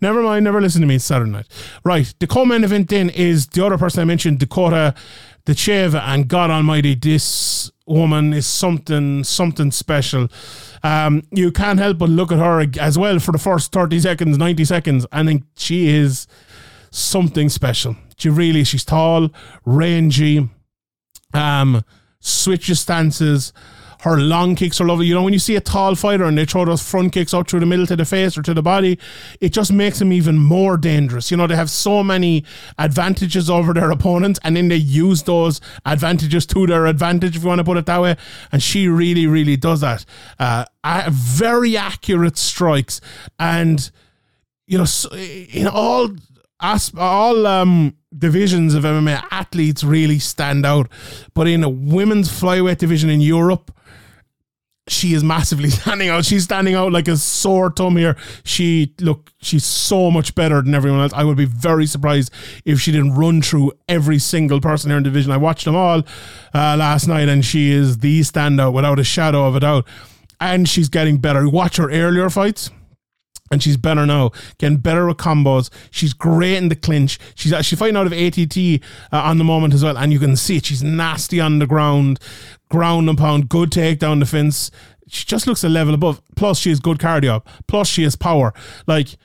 Never 0.00 0.22
mind, 0.22 0.44
never 0.44 0.60
listen 0.60 0.80
to 0.82 0.86
me. 0.86 0.96
It's 0.96 1.04
Saturday 1.04 1.30
night. 1.30 1.46
Right. 1.84 2.12
The 2.18 2.26
co 2.26 2.44
main 2.44 2.62
event 2.62 2.88
then 2.88 3.10
is 3.10 3.46
the 3.46 3.64
other 3.64 3.78
person 3.78 4.00
I 4.00 4.04
mentioned, 4.04 4.38
Dakota 4.38 4.94
Ditcheva. 5.46 6.02
And 6.02 6.28
God 6.28 6.50
Almighty, 6.50 6.94
this 6.94 7.70
woman 7.86 8.32
is 8.32 8.46
something, 8.46 9.24
something 9.24 9.70
special. 9.70 10.28
Um, 10.82 11.22
you 11.30 11.52
can't 11.52 11.78
help 11.78 11.98
but 11.98 12.10
look 12.10 12.32
at 12.32 12.38
her 12.38 12.66
as 12.80 12.98
well 12.98 13.18
for 13.18 13.32
the 13.32 13.38
first 13.38 13.72
30 13.72 14.00
seconds, 14.00 14.36
90 14.36 14.64
seconds. 14.64 15.06
I 15.10 15.24
think 15.24 15.44
she 15.56 15.88
is 15.88 16.26
something 16.92 17.48
special. 17.48 17.96
She 18.16 18.28
really, 18.28 18.62
she's 18.62 18.84
tall, 18.84 19.30
rangy, 19.64 20.48
um, 21.34 21.84
switches 22.20 22.80
stances. 22.80 23.52
Her 24.00 24.16
long 24.16 24.56
kicks 24.56 24.80
are 24.80 24.84
lovely. 24.84 25.06
You 25.06 25.14
know, 25.14 25.22
when 25.22 25.32
you 25.32 25.38
see 25.38 25.54
a 25.54 25.60
tall 25.60 25.94
fighter 25.94 26.24
and 26.24 26.36
they 26.36 26.44
throw 26.44 26.64
those 26.64 26.82
front 26.82 27.12
kicks 27.12 27.32
up 27.32 27.48
through 27.48 27.60
the 27.60 27.66
middle 27.66 27.86
to 27.86 27.96
the 27.96 28.04
face 28.04 28.36
or 28.36 28.42
to 28.42 28.52
the 28.52 28.62
body, 28.62 28.98
it 29.40 29.52
just 29.52 29.72
makes 29.72 30.00
them 30.00 30.12
even 30.12 30.38
more 30.38 30.76
dangerous. 30.76 31.30
You 31.30 31.36
know, 31.36 31.46
they 31.46 31.54
have 31.54 31.70
so 31.70 32.02
many 32.02 32.44
advantages 32.78 33.48
over 33.48 33.72
their 33.72 33.90
opponents 33.92 34.40
and 34.42 34.56
then 34.56 34.68
they 34.68 34.76
use 34.76 35.22
those 35.22 35.60
advantages 35.86 36.46
to 36.46 36.66
their 36.66 36.86
advantage, 36.86 37.36
if 37.36 37.42
you 37.42 37.48
want 37.48 37.60
to 37.60 37.64
put 37.64 37.76
it 37.76 37.86
that 37.86 38.00
way. 38.00 38.16
And 38.50 38.60
she 38.60 38.88
really, 38.88 39.26
really 39.26 39.56
does 39.56 39.80
that. 39.82 40.04
Uh, 40.38 40.64
very 41.08 41.76
accurate 41.76 42.36
strikes. 42.36 43.00
And, 43.38 43.88
you 44.66 44.78
know, 44.78 44.86
in 45.52 45.68
all 45.68 46.08
all 46.96 47.46
um, 47.46 47.96
divisions 48.16 48.74
of 48.74 48.84
MMA, 48.84 49.24
athletes 49.30 49.82
really 49.82 50.18
stand 50.18 50.64
out. 50.64 50.88
But 51.34 51.48
in 51.48 51.64
a 51.64 51.68
women's 51.68 52.28
flyweight 52.28 52.78
division 52.78 53.10
in 53.10 53.20
Europe, 53.20 53.72
she 54.88 55.14
is 55.14 55.22
massively 55.24 55.70
standing 55.80 56.08
out. 56.08 56.24
She's 56.24 56.44
standing 56.44 56.74
out 56.74 56.92
like 56.92 57.08
a 57.08 57.16
sore 57.16 57.70
thumb 57.70 57.96
here. 57.96 58.16
She 58.44 58.94
look, 59.00 59.32
she's 59.40 59.64
so 59.64 60.10
much 60.10 60.34
better 60.34 60.62
than 60.62 60.74
everyone 60.74 61.00
else. 61.00 61.12
I 61.12 61.24
would 61.24 61.36
be 61.36 61.44
very 61.44 61.86
surprised 61.86 62.32
if 62.64 62.80
she 62.80 62.92
didn't 62.92 63.14
run 63.14 63.42
through 63.42 63.72
every 63.88 64.18
single 64.18 64.60
person 64.60 64.90
here 64.90 64.98
in 64.98 65.02
division. 65.02 65.32
I 65.32 65.36
watched 65.36 65.64
them 65.64 65.76
all 65.76 66.02
uh, 66.54 66.76
last 66.76 67.06
night, 67.06 67.28
and 67.28 67.44
she 67.44 67.70
is 67.70 67.98
the 67.98 68.20
standout 68.20 68.72
without 68.72 68.98
a 68.98 69.04
shadow 69.04 69.46
of 69.46 69.56
a 69.56 69.60
doubt. 69.60 69.86
And 70.40 70.68
she's 70.68 70.88
getting 70.88 71.18
better. 71.18 71.48
Watch 71.48 71.76
her 71.76 71.88
earlier 71.88 72.28
fights 72.28 72.70
and 73.52 73.62
she's 73.62 73.76
better 73.76 74.06
now, 74.06 74.30
getting 74.58 74.78
better 74.78 75.06
with 75.06 75.18
combos. 75.18 75.70
She's 75.90 76.14
great 76.14 76.56
in 76.56 76.70
the 76.70 76.74
clinch. 76.74 77.18
She's 77.34 77.52
actually 77.52 77.76
fighting 77.76 77.96
out 77.96 78.06
of 78.06 78.12
ATT 78.12 78.82
uh, 79.12 79.22
on 79.22 79.36
the 79.36 79.44
moment 79.44 79.74
as 79.74 79.84
well, 79.84 79.96
and 79.96 80.10
you 80.12 80.18
can 80.18 80.34
see 80.36 80.56
it. 80.56 80.64
She's 80.64 80.82
nasty 80.82 81.38
on 81.38 81.58
the 81.58 81.66
ground, 81.66 82.18
ground 82.70 83.08
and 83.10 83.18
pound, 83.18 83.50
good 83.50 83.70
takedown 83.70 84.20
defense. 84.20 84.70
She 85.06 85.26
just 85.26 85.46
looks 85.46 85.62
a 85.62 85.68
level 85.68 85.92
above. 85.92 86.22
Plus, 86.34 86.58
she 86.58 86.70
has 86.70 86.80
good 86.80 86.98
cardio. 86.98 87.44
Plus, 87.68 87.86
she 87.86 88.02
has 88.04 88.16
power. 88.16 88.54
Like 88.86 89.18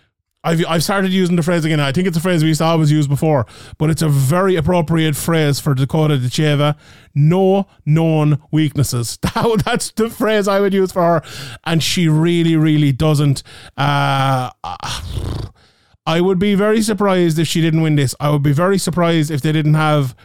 I've 0.47 0.65
I've 0.65 0.83
started 0.83 1.11
using 1.11 1.35
the 1.35 1.43
phrase 1.43 1.65
again. 1.65 1.81
I 1.81 1.91
think 1.91 2.07
it's 2.07 2.15
a 2.15 2.21
phrase 2.21 2.41
we 2.41 2.47
used 2.47 2.59
to 2.59 2.65
always 2.65 2.89
use 2.89 3.05
before, 3.05 3.45
but 3.77 3.89
it's 3.89 4.01
a 4.01 4.07
very 4.07 4.55
appropriate 4.55 5.17
phrase 5.17 5.59
for 5.59 5.73
Dakota 5.73 6.15
Ditcheva. 6.15 6.77
No 7.13 7.67
known 7.85 8.41
weaknesses. 8.51 9.19
That, 9.37 9.61
that's 9.65 9.91
the 9.91 10.09
phrase 10.09 10.47
I 10.47 10.61
would 10.61 10.73
use 10.73 10.91
for 10.91 11.03
her, 11.03 11.21
and 11.65 11.83
she 11.83 12.07
really, 12.07 12.55
really 12.55 12.91
doesn't. 12.91 13.43
Uh, 13.75 14.49
I 14.63 16.21
would 16.21 16.39
be 16.39 16.55
very 16.55 16.81
surprised 16.81 17.37
if 17.37 17.47
she 17.47 17.61
didn't 17.61 17.81
win 17.81 17.95
this. 17.95 18.15
I 18.19 18.29
would 18.29 18.41
be 18.41 18.53
very 18.53 18.77
surprised 18.77 19.29
if 19.29 19.41
they 19.41 19.51
didn't 19.51 19.75
have 19.75 20.15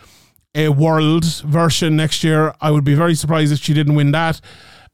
a 0.55 0.69
world 0.69 1.25
version 1.43 1.97
next 1.97 2.23
year. 2.23 2.55
I 2.61 2.71
would 2.71 2.85
be 2.85 2.95
very 2.95 3.14
surprised 3.14 3.52
if 3.52 3.59
she 3.59 3.75
didn't 3.75 3.97
win 3.97 4.12
that. 4.12 4.41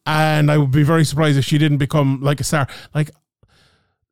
And 0.07 0.51
I 0.51 0.57
would 0.57 0.71
be 0.71 0.83
very 0.83 1.05
surprised 1.05 1.39
if 1.39 1.45
she 1.45 1.59
didn't 1.59 1.79
become 1.79 2.21
like 2.23 2.41
a 2.41 2.45
star. 2.45 2.67
Like 2.95 3.11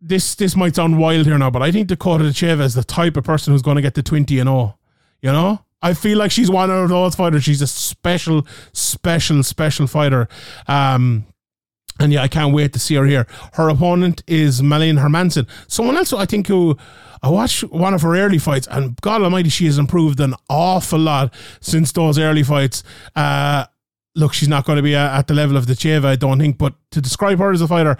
this 0.06 0.34
this 0.34 0.56
might 0.56 0.76
sound 0.76 0.98
wild 0.98 1.26
here 1.26 1.38
now, 1.38 1.50
but 1.50 1.62
I 1.62 1.72
think 1.72 1.88
Dakota 1.88 2.24
Ditcheva 2.24 2.60
is 2.60 2.74
the 2.74 2.84
type 2.84 3.16
of 3.16 3.24
person 3.24 3.52
who's 3.52 3.62
going 3.62 3.76
to 3.76 3.82
get 3.82 3.94
the 3.94 4.02
20 4.02 4.38
and 4.38 4.48
all. 4.48 4.78
You 5.20 5.32
know? 5.32 5.60
I 5.82 5.94
feel 5.94 6.18
like 6.18 6.30
she's 6.30 6.50
one 6.50 6.70
of 6.70 6.88
those 6.88 7.14
fighters. 7.14 7.44
She's 7.44 7.62
a 7.62 7.66
special, 7.66 8.46
special, 8.72 9.42
special 9.42 9.86
fighter. 9.86 10.28
Um, 10.66 11.26
and 12.00 12.12
yeah, 12.12 12.22
I 12.22 12.28
can't 12.28 12.54
wait 12.54 12.72
to 12.72 12.78
see 12.78 12.94
her 12.94 13.06
here. 13.06 13.26
Her 13.54 13.68
opponent 13.68 14.22
is 14.26 14.62
Malin 14.62 14.96
Hermansson. 14.96 15.48
Someone 15.68 15.96
else 15.96 16.12
I 16.12 16.26
think 16.26 16.46
who 16.46 16.76
I 17.22 17.28
watched 17.28 17.64
one 17.64 17.94
of 17.94 18.02
her 18.02 18.16
early 18.16 18.38
fights, 18.38 18.68
and 18.70 19.00
God 19.00 19.22
Almighty, 19.22 19.48
she 19.48 19.66
has 19.66 19.78
improved 19.78 20.20
an 20.20 20.34
awful 20.50 20.98
lot 20.98 21.32
since 21.60 21.92
those 21.92 22.18
early 22.18 22.42
fights. 22.42 22.82
Uh, 23.14 23.64
look, 24.14 24.34
she's 24.34 24.48
not 24.48 24.64
going 24.64 24.76
to 24.76 24.82
be 24.82 24.94
at 24.94 25.26
the 25.26 25.34
level 25.34 25.56
of 25.56 25.66
Ditcheva, 25.66 26.04
I 26.04 26.16
don't 26.16 26.38
think. 26.38 26.58
But 26.58 26.74
to 26.90 27.00
describe 27.00 27.38
her 27.38 27.52
as 27.52 27.60
a 27.62 27.68
fighter, 27.68 27.96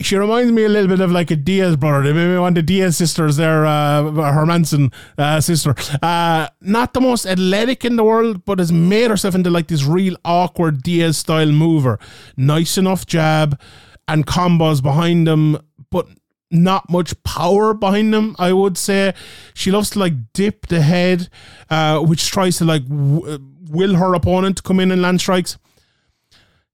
she 0.00 0.16
reminds 0.16 0.52
me 0.52 0.64
a 0.64 0.68
little 0.68 0.88
bit 0.88 1.00
of 1.00 1.10
like 1.10 1.30
a 1.30 1.36
Diaz 1.36 1.76
brother. 1.76 2.02
They 2.02 2.12
maybe 2.12 2.38
one 2.38 2.48
of 2.48 2.54
the 2.54 2.62
Diaz 2.62 2.96
sisters 2.96 3.36
there, 3.36 3.66
uh, 3.66 4.02
Hermansson 4.02 4.92
uh, 5.18 5.40
sister. 5.40 5.74
Uh, 6.02 6.48
not 6.60 6.94
the 6.94 7.00
most 7.00 7.26
athletic 7.26 7.84
in 7.84 7.96
the 7.96 8.04
world, 8.04 8.44
but 8.44 8.58
has 8.58 8.72
made 8.72 9.10
herself 9.10 9.34
into 9.34 9.50
like 9.50 9.68
this 9.68 9.84
real 9.84 10.16
awkward 10.24 10.82
Diaz 10.82 11.18
style 11.18 11.52
mover. 11.52 11.98
Nice 12.36 12.78
enough 12.78 13.06
jab 13.06 13.60
and 14.08 14.26
combos 14.26 14.82
behind 14.82 15.26
them, 15.26 15.58
but 15.90 16.08
not 16.50 16.90
much 16.90 17.20
power 17.22 17.74
behind 17.74 18.12
them. 18.12 18.34
I 18.38 18.52
would 18.52 18.76
say 18.76 19.14
she 19.54 19.70
loves 19.70 19.90
to 19.90 19.98
like 19.98 20.32
dip 20.32 20.66
the 20.66 20.80
head, 20.80 21.28
uh, 21.68 22.00
which 22.00 22.30
tries 22.30 22.58
to 22.58 22.64
like 22.64 22.86
w- 22.88 23.38
will 23.70 23.94
her 23.96 24.14
opponent 24.14 24.56
to 24.58 24.62
come 24.62 24.80
in 24.80 24.90
and 24.90 25.02
land 25.02 25.20
strikes. 25.20 25.58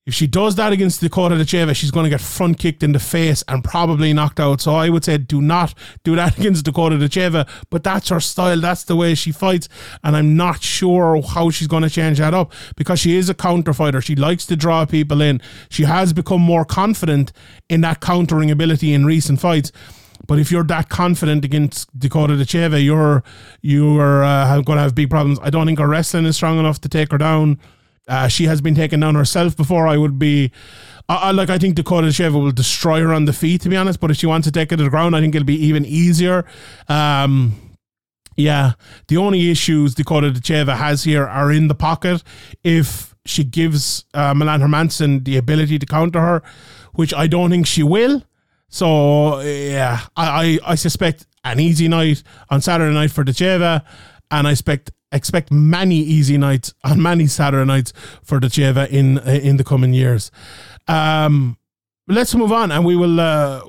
If 0.06 0.14
she 0.14 0.28
does 0.28 0.54
that 0.54 0.72
against 0.72 1.00
Dakota 1.00 1.34
Ditcheva, 1.34 1.74
she's 1.74 1.90
going 1.90 2.04
to 2.04 2.10
get 2.10 2.20
front 2.20 2.60
kicked 2.60 2.84
in 2.84 2.92
the 2.92 3.00
face 3.00 3.42
and 3.48 3.64
probably 3.64 4.12
knocked 4.12 4.38
out. 4.38 4.60
So 4.60 4.72
I 4.76 4.88
would 4.88 5.04
say 5.04 5.18
do 5.18 5.42
not 5.42 5.74
do 6.04 6.14
that 6.14 6.38
against 6.38 6.64
Dakota 6.64 6.94
Ditcheva. 6.96 7.48
But 7.70 7.82
that's 7.82 8.08
her 8.10 8.20
style. 8.20 8.60
That's 8.60 8.84
the 8.84 8.94
way 8.94 9.16
she 9.16 9.32
fights. 9.32 9.68
And 10.04 10.16
I'm 10.16 10.36
not 10.36 10.62
sure 10.62 11.20
how 11.22 11.50
she's 11.50 11.66
going 11.66 11.82
to 11.82 11.90
change 11.90 12.18
that 12.18 12.34
up 12.34 12.52
because 12.76 13.00
she 13.00 13.16
is 13.16 13.28
a 13.28 13.34
counter 13.34 13.74
fighter. 13.74 14.00
She 14.00 14.14
likes 14.14 14.46
to 14.46 14.54
draw 14.54 14.86
people 14.86 15.20
in. 15.20 15.40
She 15.70 15.82
has 15.82 16.12
become 16.12 16.40
more 16.40 16.64
confident 16.64 17.32
in 17.68 17.80
that 17.80 18.00
countering 18.00 18.50
ability 18.50 18.94
in 18.94 19.04
recent 19.04 19.40
fights. 19.40 19.72
But 20.28 20.38
if 20.38 20.52
you're 20.52 20.64
that 20.64 20.88
confident 20.88 21.44
against 21.44 21.96
Dakota 21.98 22.34
Ditcheva, 22.34 22.82
you're 22.82 23.24
you're 23.60 24.24
uh, 24.24 24.60
going 24.62 24.76
to 24.76 24.82
have 24.82 24.94
big 24.94 25.10
problems. 25.10 25.38
I 25.42 25.50
don't 25.50 25.66
think 25.66 25.78
her 25.78 25.88
wrestling 25.88 26.26
is 26.26 26.36
strong 26.36 26.58
enough 26.58 26.80
to 26.82 26.88
take 26.88 27.10
her 27.10 27.18
down. 27.18 27.58
Uh, 28.08 28.28
she 28.28 28.44
has 28.44 28.60
been 28.60 28.74
taken 28.74 29.00
down 29.00 29.14
herself 29.14 29.56
before. 29.56 29.86
I 29.86 29.96
would 29.96 30.18
be, 30.18 30.52
I, 31.08 31.32
like, 31.32 31.50
I 31.50 31.58
think 31.58 31.74
Dakota 31.74 32.08
Ditcheva 32.08 32.34
will 32.34 32.52
destroy 32.52 33.00
her 33.00 33.12
on 33.12 33.24
the 33.24 33.32
feet, 33.32 33.62
to 33.62 33.68
be 33.68 33.76
honest. 33.76 34.00
But 34.00 34.10
if 34.10 34.16
she 34.16 34.26
wants 34.26 34.46
to 34.46 34.52
take 34.52 34.72
it 34.72 34.76
to 34.76 34.84
the 34.84 34.90
ground, 34.90 35.16
I 35.16 35.20
think 35.20 35.34
it'll 35.34 35.46
be 35.46 35.66
even 35.66 35.84
easier. 35.84 36.44
Um, 36.88 37.54
yeah, 38.36 38.72
the 39.08 39.16
only 39.16 39.50
issues 39.50 39.94
Dakota 39.94 40.30
Ditcheva 40.30 40.76
has 40.76 41.04
here 41.04 41.26
are 41.26 41.50
in 41.50 41.68
the 41.68 41.74
pocket. 41.74 42.22
If 42.62 43.14
she 43.24 43.44
gives 43.44 44.04
uh, 44.14 44.34
Malin 44.34 44.60
Hermansson 44.60 45.24
the 45.24 45.36
ability 45.36 45.78
to 45.78 45.86
counter 45.86 46.20
her, 46.20 46.42
which 46.94 47.12
I 47.12 47.26
don't 47.26 47.50
think 47.50 47.66
she 47.66 47.82
will. 47.82 48.22
So 48.68 49.40
yeah, 49.40 50.00
I, 50.16 50.58
I, 50.64 50.72
I 50.72 50.74
suspect 50.74 51.26
an 51.44 51.60
easy 51.60 51.88
night 51.88 52.22
on 52.50 52.60
Saturday 52.60 52.92
night 52.92 53.10
for 53.10 53.24
Ditcheva, 53.24 53.84
and 54.30 54.46
I 54.46 54.50
expect 54.50 54.90
expect 55.16 55.50
many 55.50 55.96
easy 55.96 56.38
nights 56.38 56.74
on 56.84 57.02
many 57.02 57.26
Saturday 57.26 57.64
nights 57.64 57.92
for 58.22 58.38
Ditcheva 58.38 58.88
in 58.88 59.18
in 59.18 59.56
the 59.56 59.64
coming 59.64 59.92
years. 59.92 60.30
Um, 60.86 61.58
let's 62.08 62.34
move 62.34 62.52
on, 62.52 62.70
and 62.70 62.84
we 62.84 62.96
will 62.96 63.20
uh, 63.20 63.62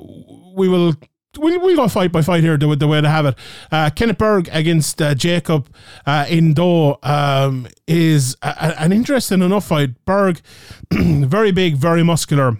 we 0.55 0.67
will. 0.67 0.93
We'll, 1.39 1.59
we'll 1.59 1.75
go 1.75 1.87
fight 1.87 2.11
by 2.11 2.23
fight 2.23 2.41
here, 2.41 2.57
the, 2.57 2.75
the 2.75 2.87
way 2.87 2.99
to 2.99 3.07
have 3.07 3.27
it. 3.27 3.35
Uh, 3.71 3.91
Kenneth 3.91 4.17
Bergh 4.17 4.49
against 4.51 4.99
uh, 4.99 5.13
Jakob 5.13 5.67
uh, 6.03 6.25
Nedoh 6.25 6.97
um, 7.07 7.67
is 7.85 8.35
a, 8.41 8.47
a, 8.47 8.81
an 8.81 8.91
interesting 8.91 9.43
enough 9.43 9.67
fight. 9.67 10.03
Bergh, 10.05 10.41
very 11.27 11.51
big, 11.51 11.75
very 11.75 12.01
muscular 12.01 12.57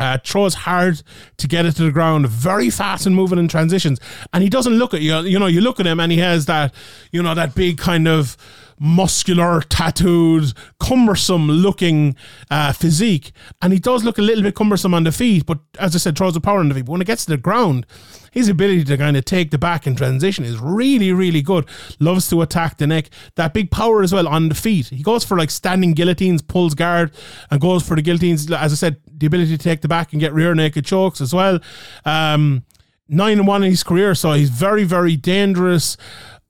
uh, 0.00 0.18
throws 0.24 0.54
hard 0.54 1.02
to 1.38 1.48
get 1.48 1.66
it 1.66 1.72
to 1.76 1.84
the 1.84 1.90
ground, 1.90 2.28
very 2.28 2.70
fast 2.70 3.06
and 3.06 3.16
moving 3.16 3.38
in 3.38 3.48
transitions. 3.48 3.98
And 4.32 4.42
he 4.42 4.48
doesn't 4.48 4.74
look 4.74 4.94
at 4.94 5.00
you. 5.00 5.18
You 5.20 5.38
know, 5.38 5.46
you 5.46 5.60
look 5.60 5.80
at 5.80 5.86
him 5.86 6.00
and 6.00 6.12
he 6.12 6.18
has 6.18 6.46
that, 6.46 6.74
you 7.12 7.22
know, 7.22 7.34
that 7.34 7.54
big 7.54 7.78
kind 7.78 8.06
of 8.06 8.36
muscular, 8.78 9.60
tattooed, 9.62 10.52
cumbersome 10.78 11.48
looking 11.48 12.16
uh, 12.50 12.72
physique. 12.72 13.32
And 13.62 13.72
he 13.72 13.78
does 13.78 14.04
look 14.04 14.18
a 14.18 14.22
little 14.22 14.42
bit 14.42 14.54
cumbersome 14.54 14.94
on 14.94 15.04
the 15.04 15.12
feet, 15.12 15.46
but 15.46 15.58
as 15.78 15.94
I 15.94 15.98
said, 15.98 16.16
throws 16.16 16.34
the 16.34 16.40
power 16.40 16.60
on 16.60 16.68
the 16.68 16.74
feet. 16.74 16.84
But 16.84 16.92
when 16.92 17.00
it 17.00 17.06
gets 17.06 17.24
to 17.24 17.32
the 17.32 17.36
ground, 17.36 17.86
his 18.32 18.48
ability 18.48 18.84
to 18.84 18.98
kind 18.98 19.16
of 19.16 19.24
take 19.24 19.50
the 19.50 19.58
back 19.58 19.86
and 19.86 19.96
transition 19.96 20.44
is 20.44 20.58
really, 20.58 21.12
really 21.12 21.40
good. 21.40 21.66
Loves 22.00 22.28
to 22.30 22.42
attack 22.42 22.76
the 22.76 22.86
neck. 22.86 23.08
That 23.36 23.54
big 23.54 23.70
power 23.70 24.02
as 24.02 24.12
well 24.12 24.28
on 24.28 24.50
the 24.50 24.54
feet. 24.54 24.88
He 24.88 25.02
goes 25.02 25.24
for 25.24 25.38
like 25.38 25.50
standing 25.50 25.94
guillotines, 25.94 26.42
pulls 26.42 26.74
guard, 26.74 27.12
and 27.50 27.60
goes 27.60 27.86
for 27.86 27.96
the 27.96 28.02
guillotines. 28.02 28.50
As 28.50 28.72
I 28.72 28.76
said, 28.76 29.00
the 29.10 29.26
ability 29.26 29.56
to 29.56 29.62
take 29.62 29.80
the 29.80 29.88
back 29.88 30.12
and 30.12 30.20
get 30.20 30.34
rear 30.34 30.54
naked 30.54 30.84
chokes 30.84 31.22
as 31.22 31.32
well. 31.32 31.60
Um, 32.04 32.64
nine 33.08 33.38
and 33.38 33.46
one 33.46 33.62
in 33.62 33.70
his 33.70 33.82
career, 33.82 34.14
so 34.14 34.32
he's 34.32 34.50
very, 34.50 34.84
very 34.84 35.16
dangerous 35.16 35.96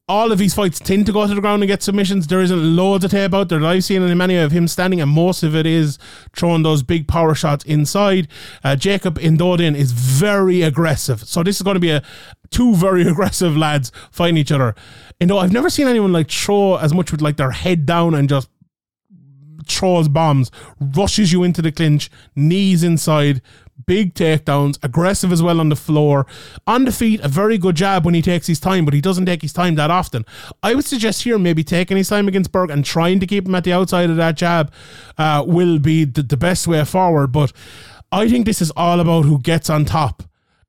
all 0.08 0.30
of 0.30 0.38
these 0.38 0.54
fights 0.54 0.78
tend 0.78 1.04
to 1.06 1.12
go 1.12 1.26
to 1.26 1.34
the 1.34 1.40
ground 1.40 1.62
and 1.62 1.68
get 1.68 1.82
submissions. 1.82 2.28
There 2.28 2.40
isn't 2.40 2.76
loads 2.76 3.04
of 3.04 3.10
tape 3.10 3.34
out 3.34 3.48
there 3.48 3.58
that 3.58 3.66
I've 3.66 3.84
seen 3.84 4.02
in 4.02 4.18
many 4.18 4.36
of 4.36 4.52
him 4.52 4.68
standing, 4.68 5.00
and 5.00 5.10
most 5.10 5.42
of 5.42 5.56
it 5.56 5.66
is 5.66 5.98
throwing 6.34 6.62
those 6.62 6.84
big 6.84 7.08
power 7.08 7.34
shots 7.34 7.64
inside. 7.64 8.28
Uh, 8.62 8.76
Jakob 8.76 9.18
Indodin 9.18 9.74
is 9.74 9.90
very 9.90 10.62
aggressive, 10.62 11.24
so 11.24 11.42
this 11.42 11.56
is 11.56 11.62
going 11.62 11.74
to 11.74 11.80
be 11.80 11.90
a 11.90 12.02
two 12.50 12.74
very 12.76 13.02
aggressive 13.08 13.56
lads 13.56 13.90
fighting 14.12 14.36
each 14.36 14.52
other. 14.52 14.76
You 15.18 15.26
know, 15.26 15.38
I've 15.38 15.52
never 15.52 15.70
seen 15.70 15.88
anyone 15.88 16.12
like 16.12 16.30
throw 16.30 16.76
as 16.76 16.94
much 16.94 17.10
with 17.10 17.20
like 17.20 17.36
their 17.36 17.50
head 17.50 17.84
down 17.84 18.14
and 18.14 18.28
just 18.28 18.48
throws 19.66 20.06
bombs, 20.06 20.52
rushes 20.78 21.32
you 21.32 21.42
into 21.42 21.60
the 21.60 21.72
clinch, 21.72 22.10
knees 22.36 22.84
inside, 22.84 23.42
big 23.86 24.14
takedowns, 24.14 24.78
aggressive 24.82 25.32
as 25.32 25.42
well 25.42 25.60
on 25.60 25.68
the 25.68 25.76
floor. 25.76 26.26
On 26.66 26.84
the 26.84 26.92
feet, 26.92 27.20
a 27.20 27.28
very 27.28 27.56
good 27.56 27.76
jab 27.76 28.04
when 28.04 28.14
he 28.14 28.22
takes 28.22 28.46
his 28.46 28.60
time, 28.60 28.84
but 28.84 28.94
he 28.94 29.00
doesn't 29.00 29.26
take 29.26 29.42
his 29.42 29.52
time 29.52 29.76
that 29.76 29.90
often. 29.90 30.24
I 30.62 30.74
would 30.74 30.84
suggest 30.84 31.22
here 31.22 31.38
maybe 31.38 31.62
taking 31.62 31.96
his 31.96 32.08
time 32.08 32.28
against 32.28 32.52
Bergh 32.52 32.70
and 32.70 32.84
trying 32.84 33.20
to 33.20 33.26
keep 33.26 33.46
him 33.46 33.54
at 33.54 33.64
the 33.64 33.72
outside 33.72 34.10
of 34.10 34.16
that 34.16 34.36
jab 34.36 34.72
uh, 35.18 35.44
will 35.46 35.78
be 35.78 36.04
the, 36.04 36.22
the 36.22 36.36
best 36.36 36.66
way 36.66 36.84
forward. 36.84 37.28
But 37.28 37.52
I 38.10 38.28
think 38.28 38.44
this 38.44 38.60
is 38.60 38.72
all 38.72 39.00
about 39.00 39.24
who 39.24 39.40
gets 39.40 39.70
on 39.70 39.84
top. 39.84 40.24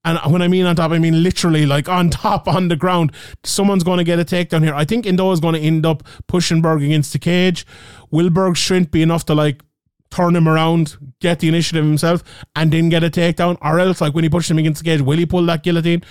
And 0.06 0.20
when 0.32 0.42
I 0.42 0.48
mean 0.48 0.66
on 0.66 0.76
top, 0.76 0.92
I 0.92 1.00
mean 1.00 1.22
literally 1.22 1.66
like 1.66 1.90
on 1.90 2.10
top 2.12 2.48
on 2.48 2.70
the 2.70 2.76
ground. 2.76 3.12
Someone's 3.44 3.84
going 3.84 3.98
to 3.98 4.04
get 4.04 4.20
a 4.20 4.26
takedown 4.26 4.64
here. 4.64 4.74
I 4.74 4.86
think 4.86 5.06
Nedoh 5.06 5.34
is 5.34 5.40
going 5.40 5.56
to 5.56 5.60
end 5.60 5.86
up 5.86 6.04
pushing 6.28 6.62
Bergh 6.62 6.86
against 6.86 7.14
the 7.14 7.20
cage. 7.20 7.66
Will 8.10 8.30
Bergh's 8.30 8.60
strength 8.60 8.92
be 8.92 9.02
enough 9.02 9.26
to 9.26 9.36
like 9.36 9.62
turn 10.10 10.36
him 10.36 10.48
around, 10.48 10.98
get 11.20 11.40
the 11.40 11.48
initiative 11.48 11.86
himself, 11.86 12.24
and 12.56 12.72
then 12.72 12.90
get 12.90 13.04
a 13.04 13.10
takedown? 13.10 13.58
Or 13.62 13.80
else, 13.80 14.02
like 14.02 14.14
when 14.14 14.24
he 14.24 14.30
pushes 14.30 14.52
him 14.52 14.58
against 14.58 14.84
the 14.84 14.90
cage, 14.90 15.02
will 15.02 15.18
he 15.18 15.26
pull 15.26 15.46
that 15.46 15.64
guillotine? 15.64 16.04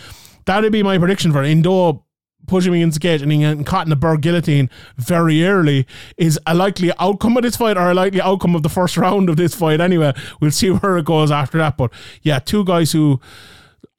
That'd 0.45 0.73
be 0.73 0.83
my 0.83 0.99
prediction 0.99 1.33
for 1.33 1.43
Nedoh 1.43 2.03
pushing 2.47 2.73
him 2.73 2.77
against 2.77 3.01
the 3.01 3.01
cage 3.01 3.23
and 3.23 3.31
getting 3.31 3.65
caught 3.65 3.87
in 3.87 3.91
the 3.91 3.97
Bergh 3.97 4.21
guillotine 4.21 4.71
very 4.97 5.45
early 5.45 5.87
is 6.17 6.39
a 6.47 6.55
likely 6.55 6.93
outcome 6.99 7.37
of 7.37 7.43
this 7.43 7.57
fight 7.57 7.77
or 7.77 7.91
a 7.91 7.95
likely 7.95 8.21
outcome 8.21 8.55
of 8.55 8.63
the 8.63 8.69
first 8.69 8.97
round 8.97 9.29
of 9.29 9.37
this 9.37 9.55
fight 9.55 9.81
anyway. 9.81 10.13
We'll 10.41 10.51
see 10.51 10.71
where 10.71 10.97
it 10.99 11.05
goes 11.05 11.31
after 11.31 11.59
that. 11.59 11.77
But 11.77 11.93
yeah, 12.23 12.39
two 12.39 12.65
guys 12.65 12.93
who 12.93 13.21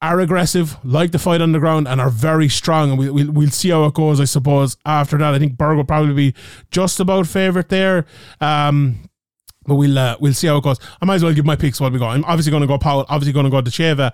are 0.00 0.20
aggressive, 0.20 0.76
like 0.84 1.10
the 1.10 1.18
fight 1.18 1.40
on 1.40 1.52
the 1.52 1.58
ground, 1.58 1.88
and 1.88 2.00
are 2.00 2.10
very 2.10 2.48
strong. 2.48 2.90
And 2.90 2.98
we, 2.98 3.10
we'll, 3.10 3.32
we'll 3.32 3.50
see 3.50 3.70
how 3.70 3.84
it 3.84 3.94
goes, 3.94 4.20
I 4.20 4.24
suppose, 4.24 4.76
after 4.86 5.18
that. 5.18 5.34
I 5.34 5.38
think 5.38 5.56
Bergh 5.56 5.76
will 5.76 5.84
probably 5.84 6.14
be 6.14 6.34
just 6.70 7.00
about 7.00 7.26
favourite 7.26 7.68
there. 7.68 8.06
Um, 8.40 9.07
but 9.68 9.76
we'll 9.76 9.98
uh, 9.98 10.16
we'll 10.18 10.34
see 10.34 10.48
how 10.48 10.56
it 10.56 10.64
goes. 10.64 10.78
I 11.00 11.04
might 11.04 11.16
as 11.16 11.22
well 11.22 11.32
give 11.32 11.44
my 11.46 11.56
picks 11.56 11.80
while 11.80 11.90
we 11.90 11.98
go. 11.98 12.06
I'm 12.06 12.24
obviously 12.24 12.50
going 12.50 12.62
to 12.62 12.66
go 12.66 12.78
Powell, 12.78 13.06
obviously 13.08 13.32
going 13.32 13.44
to 13.44 13.50
go 13.50 13.62
Ditcheva. 13.62 14.12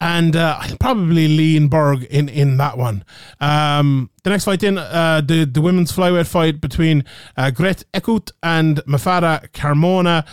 and 0.00 0.36
uh, 0.36 0.58
I'll 0.60 0.76
probably 0.76 1.28
lean 1.28 1.70
Bergh 1.70 2.06
in 2.06 2.28
in 2.28 2.56
that 2.58 2.76
one. 2.76 3.04
Um, 3.40 4.10
the 4.24 4.30
next 4.30 4.44
fight 4.44 4.62
in 4.62 4.78
uh, 4.78 5.22
the 5.24 5.44
the 5.44 5.60
women's 5.60 5.92
flyweight 5.92 6.26
fight 6.26 6.60
between 6.60 7.04
uh, 7.36 7.50
Griet 7.54 7.84
Eeckhout 7.94 8.32
and 8.42 8.78
Mafalda 8.86 9.50
Carmona. 9.52 10.26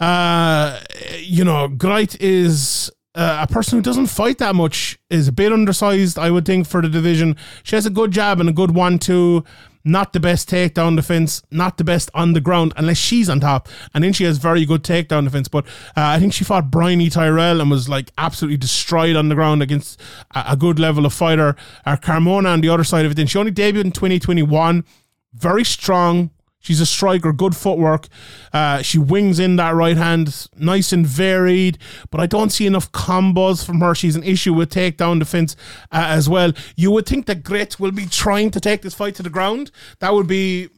Uh, 0.00 0.80
you 1.18 1.44
know, 1.44 1.68
Griet 1.68 2.16
is 2.20 2.90
uh, 3.14 3.46
a 3.48 3.52
person 3.52 3.78
who 3.78 3.82
doesn't 3.82 4.06
fight 4.06 4.38
that 4.38 4.54
much 4.54 4.98
is 5.08 5.28
a 5.28 5.32
bit 5.32 5.52
undersized, 5.52 6.18
I 6.18 6.30
would 6.30 6.46
think, 6.46 6.66
for 6.66 6.80
the 6.80 6.88
division. 6.88 7.36
She 7.62 7.74
has 7.74 7.86
a 7.86 7.90
good 7.90 8.12
jab 8.12 8.40
and 8.40 8.48
a 8.48 8.52
good 8.52 8.72
one-two. 8.72 9.44
Not 9.82 10.12
the 10.12 10.20
best 10.20 10.50
takedown 10.50 10.94
defense, 10.94 11.42
not 11.50 11.78
the 11.78 11.84
best 11.84 12.10
on 12.12 12.34
the 12.34 12.40
ground, 12.40 12.74
unless 12.76 12.98
she's 12.98 13.30
on 13.30 13.40
top. 13.40 13.66
And 13.94 14.04
then 14.04 14.12
she 14.12 14.24
has 14.24 14.36
very 14.36 14.66
good 14.66 14.82
takedown 14.82 15.24
defense. 15.24 15.48
But 15.48 15.66
uh, 15.96 16.04
I 16.04 16.18
think 16.18 16.34
she 16.34 16.44
fought 16.44 16.70
Bryony 16.70 17.08
Tyrell 17.08 17.62
and 17.62 17.70
was 17.70 17.88
like 17.88 18.10
absolutely 18.18 18.58
destroyed 18.58 19.16
on 19.16 19.30
the 19.30 19.34
ground 19.34 19.62
against 19.62 19.98
a, 20.34 20.52
a 20.52 20.56
good 20.56 20.78
level 20.78 21.06
of 21.06 21.14
fighter. 21.14 21.56
Uh, 21.86 21.96
Carmona 21.96 22.52
on 22.52 22.60
the 22.60 22.68
other 22.68 22.84
side 22.84 23.06
of 23.06 23.12
it, 23.12 23.14
then 23.14 23.26
she 23.26 23.38
only 23.38 23.52
debuted 23.52 23.86
in 23.86 23.92
2021. 23.92 24.84
Very 25.32 25.64
strong, 25.64 26.30
She's 26.62 26.80
a 26.80 26.86
striker, 26.86 27.32
good 27.32 27.56
footwork. 27.56 28.06
Uh, 28.52 28.82
she 28.82 28.98
wings 28.98 29.38
in 29.38 29.56
that 29.56 29.74
right 29.74 29.96
hand, 29.96 30.46
nice 30.56 30.92
and 30.92 31.06
varied, 31.06 31.78
but 32.10 32.20
I 32.20 32.26
don't 32.26 32.50
see 32.50 32.66
enough 32.66 32.92
combos 32.92 33.64
from 33.64 33.80
her. 33.80 33.94
She's 33.94 34.14
an 34.14 34.22
issue 34.22 34.52
with 34.52 34.70
takedown 34.70 35.18
defense 35.18 35.56
uh, 35.90 36.04
as 36.06 36.28
well. 36.28 36.52
You 36.76 36.90
would 36.90 37.06
think 37.06 37.24
that 37.26 37.42
Griet 37.42 37.80
will 37.80 37.92
be 37.92 38.04
trying 38.04 38.50
to 38.50 38.60
take 38.60 38.82
this 38.82 38.94
fight 38.94 39.14
to 39.14 39.22
the 39.22 39.30
ground. 39.30 39.70
That 40.00 40.12
would 40.12 40.26
be 40.26 40.68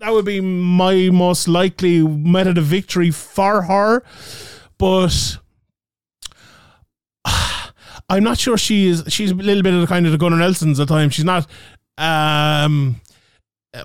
that 0.00 0.12
would 0.12 0.24
be 0.24 0.40
my 0.40 1.10
most 1.10 1.46
likely 1.46 2.00
method 2.00 2.58
of 2.58 2.64
victory 2.64 3.10
for 3.10 3.62
her, 3.62 4.02
but. 4.78 5.38
I'm 8.08 8.24
not 8.24 8.38
sure 8.38 8.58
she 8.58 8.88
is. 8.88 9.04
She's 9.06 9.30
a 9.30 9.34
little 9.34 9.62
bit 9.62 9.72
of 9.72 9.80
the 9.82 9.86
kind 9.86 10.04
of 10.04 10.10
the 10.10 10.18
Gunnar 10.18 10.38
Nelsons 10.38 10.80
at 10.80 10.88
times. 10.88 11.14
She's 11.14 11.24
not 11.24 11.46
um, 11.96 13.00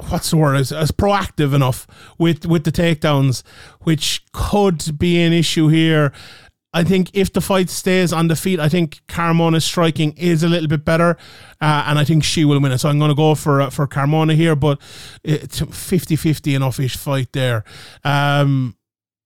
what's 0.07 0.31
the 0.31 0.37
word 0.37 0.55
as, 0.55 0.71
as 0.71 0.91
proactive 0.91 1.53
enough 1.53 1.87
with 2.17 2.45
with 2.45 2.63
the 2.63 2.71
takedowns, 2.71 3.43
which 3.81 4.23
could 4.33 4.97
be 4.97 5.21
an 5.21 5.33
issue 5.33 5.67
here. 5.67 6.11
I 6.73 6.83
think 6.83 7.09
if 7.13 7.31
the 7.31 7.39
fight 7.39 7.69
stays 7.69 8.11
on 8.11 8.27
the 8.27 8.35
feet, 8.35 8.59
I 8.59 8.67
think 8.67 8.99
Carmona's 9.07 9.63
striking 9.63 10.11
is 10.17 10.43
a 10.43 10.49
little 10.49 10.67
bit 10.67 10.83
better, 10.83 11.11
uh, 11.61 11.85
and 11.87 11.97
I 11.97 12.03
think 12.03 12.25
she 12.25 12.43
will 12.43 12.59
win 12.59 12.73
it. 12.73 12.79
So 12.79 12.89
I'm 12.89 12.99
going 12.99 13.09
to 13.09 13.15
go 13.15 13.33
for 13.33 13.61
uh, 13.61 13.69
for 13.69 13.87
Carmona 13.87 14.35
here, 14.35 14.57
but 14.57 14.81
it's 15.23 15.61
50-50 15.61 16.53
enough-ish 16.53 16.97
fight 16.97 17.31
there. 17.31 17.63
Um, 18.03 18.75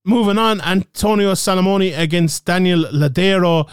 moving 0.04 0.38
on, 0.38 0.60
Antonio 0.60 1.32
Salamone 1.32 1.98
against 1.98 2.44
Daniel 2.44 2.84
Ladero. 2.84 3.68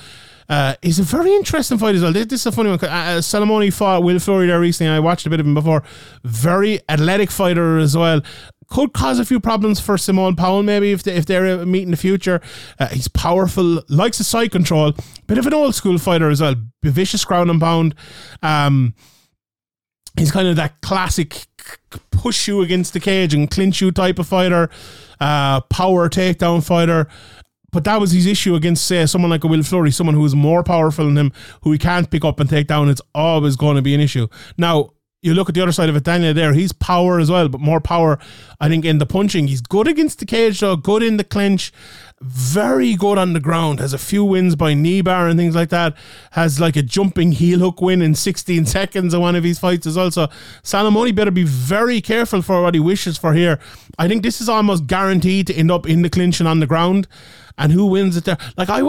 Uh, 0.50 0.75
he's 0.82 1.00
a 1.00 1.04
very 1.04 1.34
interesting 1.34 1.77
fight 1.77 1.96
as 1.96 2.01
well. 2.01 2.13
This, 2.13 2.25
this 2.27 2.42
is 2.42 2.46
a 2.46 2.51
funny 2.51 2.70
one. 2.70 2.80
Uh, 2.82 2.88
uh 2.88 3.18
Salamone 3.20 3.74
fought 3.74 4.04
Will 4.04 4.20
Fleury 4.20 4.48
there 4.48 4.60
recently. 4.60 4.92
I 4.92 5.00
watched 5.00 5.25
a 5.25 5.30
bit 5.30 5.39
of 5.39 5.46
him 5.46 5.54
before. 5.54 5.84
Very 6.24 6.80
athletic 6.89 7.32
fighter 7.32 7.77
as 7.77 7.98
well 7.98 8.22
could 8.70 8.94
cause 8.94 9.20
a 9.20 9.25
few 9.25 9.39
problems 9.39 9.80
for 9.80 9.98
Simeon 9.98 10.36
Powell, 10.36 10.63
maybe 10.63 10.92
if 10.92 11.04
they, 11.04 11.16
if 11.16 11.25
they're 11.25 11.66
meet 11.66 11.84
in 11.84 11.92
the 11.92 11.98
future. 11.98 12.42
Uh, 12.80 12.88
he's 12.88 13.08
powerful, 13.08 13.82
likes 13.89 14.20
a 14.20 14.24
side 14.24 14.51
control, 14.51 14.94
bit 15.25 15.38
of 15.38 15.48
an 15.48 15.54
old 15.54 15.74
school 15.74 15.98
fighter 15.98 16.30
as 16.30 16.42
well, 16.42 16.56
vicious 16.84 17.24
ground 17.24 17.50
and 17.50 17.62
pound. 17.62 17.96
Um, 18.42 18.94
he's 20.18 20.32
kind 20.32 20.48
of 20.48 20.56
that 20.58 20.82
classic 20.82 21.48
push 22.12 22.48
you 22.48 22.62
against 22.62 22.94
the 22.94 23.00
cage 23.00 23.34
and 23.34 23.50
clinch 23.50 23.82
you 23.82 23.92
type 23.92 24.20
of 24.20 24.27
fighter, 24.27 24.70
uh, 25.20 25.62
power 25.62 26.10
takedown 26.10 26.66
fighter 26.66 27.08
but 27.71 27.83
that 27.83 28.00
was 28.00 28.12
his 28.12 28.25
issue 28.25 28.55
against, 28.55 28.86
say, 28.86 29.05
someone 29.05 29.29
like 29.29 29.43
a 29.43 29.47
Will 29.47 29.63
Fleury, 29.63 29.91
someone 29.91 30.15
who 30.15 30.25
is 30.25 30.36
more 30.36 30.63
powerful 30.63 31.05
than 31.05 31.17
him, 31.17 31.33
who 31.62 31.71
he 31.71 31.77
can't 31.77 32.09
pick 32.09 32.24
up 32.24 32.39
and 32.39 32.50
take 32.50 32.67
down. 32.67 32.89
It's 32.89 33.01
always 33.13 33.55
going 33.55 33.75
to 33.75 33.81
be 33.81 33.93
an 33.93 34.00
issue. 34.00 34.27
Now, 34.57 34.91
you 35.21 35.33
look 35.33 35.50
at 35.50 35.55
the 35.55 35.62
other 35.62 35.71
side 35.71 35.89
of 35.89 35.95
it, 35.95 36.03
Daniel 36.03 36.33
there, 36.33 36.53
he's 36.53 36.71
power 36.71 37.19
as 37.19 37.29
well, 37.29 37.50
but 37.50 37.59
more 37.59 37.81
power, 37.81 38.19
I 38.62 38.69
think, 38.69 38.86
in 38.86 39.00
the 39.00 39.05
punching. 39.05 39.47
He's 39.47 39.62
good 39.62 39.88
against 39.88 40.19
the 40.19 40.25
cage, 40.25 40.59
though, 40.59 40.75
good 40.75 41.01
in 41.01 41.17
the 41.17 41.24
clinch, 41.24 41.74
very 42.21 42.95
good 42.95 43.17
on 43.17 43.33
the 43.33 43.39
ground, 43.39 43.79
has 43.79 43.93
a 43.93 43.97
few 43.97 44.24
wins 44.24 44.55
by 44.55 44.74
knee 44.74 45.01
bar 45.01 45.27
and 45.27 45.38
things 45.38 45.55
like 45.55 45.69
that, 45.69 45.97
has 46.31 46.60
like 46.60 46.75
a 46.75 46.84
jumping 46.84 47.32
heel 47.32 47.60
hook 47.60 47.82
win 47.82 48.01
in 48.01 48.13
16 48.13 48.65
seconds 48.67 49.13
in 49.13 49.19
one 49.19 49.36
of 49.36 49.43
his 49.43 49.60
fights 49.60 49.88
as 49.88 49.97
well. 49.97 50.12
So 50.12 50.27
Salamone 50.63 51.15
better 51.15 51.32
be 51.32 51.43
very 51.43 51.99
careful 51.99 52.41
for 52.41 52.62
what 52.62 52.75
he 52.75 52.80
wishes 52.80 53.17
for 53.17 53.34
here. 53.34 53.60
I 53.97 54.08
think 54.08 54.21
this 54.21 54.39
is 54.39 54.47
almost 54.47 54.86
guaranteed 54.86 55.47
to 55.47 55.53
end 55.56 55.71
up 55.71 55.88
in 55.88 56.03
the 56.03 56.10
clinch 56.10 56.39
and 56.39 56.47
on 56.47 56.60
the 56.60 56.67
ground 56.67 57.08
and 57.58 57.72
who 57.72 57.86
wins 57.86 58.17
it 58.17 58.26
there. 58.26 58.38
Like 58.58 58.70
I, 58.70 58.82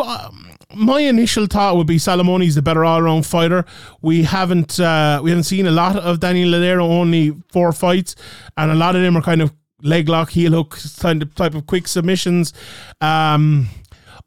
my 0.74 1.00
initial 1.00 1.46
thought 1.46 1.76
would 1.76 1.86
be 1.86 1.96
Salamone's 1.96 2.54
the 2.54 2.62
better 2.62 2.84
all 2.84 3.02
round 3.02 3.26
fighter. 3.26 3.64
We 4.02 4.24
haven't 4.24 4.78
uh, 4.78 5.20
we 5.22 5.30
haven't 5.30 5.44
seen 5.44 5.66
a 5.66 5.70
lot 5.70 5.96
of 5.96 6.20
Daniel 6.20 6.50
Ladero, 6.50 6.82
only 6.82 7.34
four 7.52 7.72
fights, 7.72 8.14
and 8.56 8.70
a 8.70 8.74
lot 8.74 8.96
of 8.96 9.02
them 9.02 9.16
are 9.16 9.22
kind 9.22 9.42
of 9.42 9.52
leg 9.82 10.08
lock, 10.08 10.30
heel 10.30 10.52
hook 10.52 10.78
kind 10.98 11.22
of 11.22 11.34
type 11.34 11.54
of 11.54 11.66
quick 11.66 11.88
submissions. 11.88 12.52
Um, 13.00 13.68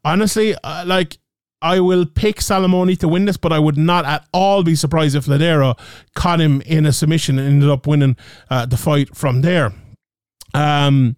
honestly, 0.04 0.54
uh, 0.62 0.84
like. 0.86 1.18
I 1.64 1.78
will 1.78 2.06
pick 2.06 2.38
Salamone 2.38 2.98
to 2.98 3.06
win 3.06 3.24
this, 3.24 3.36
but 3.36 3.52
I 3.52 3.60
would 3.60 3.78
not 3.78 4.04
at 4.04 4.26
all 4.32 4.64
be 4.64 4.74
surprised 4.74 5.14
if 5.14 5.26
Ladero 5.26 5.78
caught 6.12 6.40
him 6.40 6.60
in 6.62 6.86
a 6.86 6.92
submission 6.92 7.38
and 7.38 7.46
ended 7.46 7.70
up 7.70 7.86
winning 7.86 8.16
uh, 8.50 8.66
the 8.66 8.76
fight 8.76 9.14
from 9.14 9.42
there. 9.42 9.72
Um, 10.54 11.14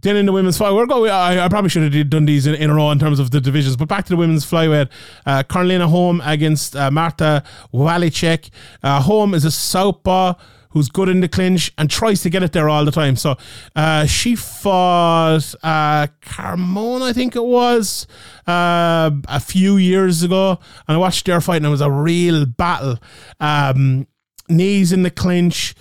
then 0.00 0.16
in 0.16 0.26
the 0.26 0.32
women's 0.32 0.58
flyweight, 0.58 0.88
going. 0.88 1.10
I, 1.10 1.44
I 1.44 1.48
probably 1.48 1.70
should 1.70 1.92
have 1.92 2.10
done 2.10 2.26
these 2.26 2.46
in, 2.46 2.54
in, 2.54 2.70
a 2.70 2.74
row 2.74 2.90
in 2.90 2.98
terms 2.98 3.18
of 3.18 3.30
the 3.30 3.40
divisions, 3.40 3.76
but 3.76 3.88
back 3.88 4.04
to 4.06 4.10
the 4.10 4.16
women's 4.16 4.44
flyweight. 4.44 4.90
Uh, 5.24 5.42
Karolina 5.42 5.88
Holm 5.88 6.20
against 6.24 6.76
uh, 6.76 6.90
Marta 6.90 7.42
Waliczek. 7.72 8.50
Uh, 8.82 9.00
Holm 9.00 9.32
is 9.32 9.44
a 9.44 9.50
southpaw 9.50 10.34
who's 10.70 10.90
good 10.90 11.08
in 11.08 11.20
the 11.20 11.28
clinch 11.28 11.72
and 11.78 11.88
tries 11.88 12.20
to 12.20 12.28
get 12.28 12.42
it 12.42 12.52
there 12.52 12.68
all 12.68 12.84
the 12.84 12.90
time. 12.90 13.16
So 13.16 13.36
uh, 13.74 14.04
she 14.04 14.36
fought 14.36 15.54
uh, 15.62 16.06
Carmona, 16.20 17.04
I 17.04 17.12
think 17.14 17.34
it 17.34 17.44
was, 17.44 18.06
uh, 18.46 19.10
a 19.28 19.40
few 19.40 19.78
years 19.78 20.22
ago, 20.22 20.58
and 20.86 20.96
I 20.96 20.98
watched 20.98 21.24
their 21.24 21.40
fight, 21.40 21.56
and 21.56 21.66
it 21.66 21.70
was 21.70 21.80
a 21.80 21.90
real 21.90 22.44
battle. 22.44 22.98
Um, 23.40 24.06
knees 24.50 24.92
in 24.92 25.02
the 25.02 25.10
clinch 25.10 25.74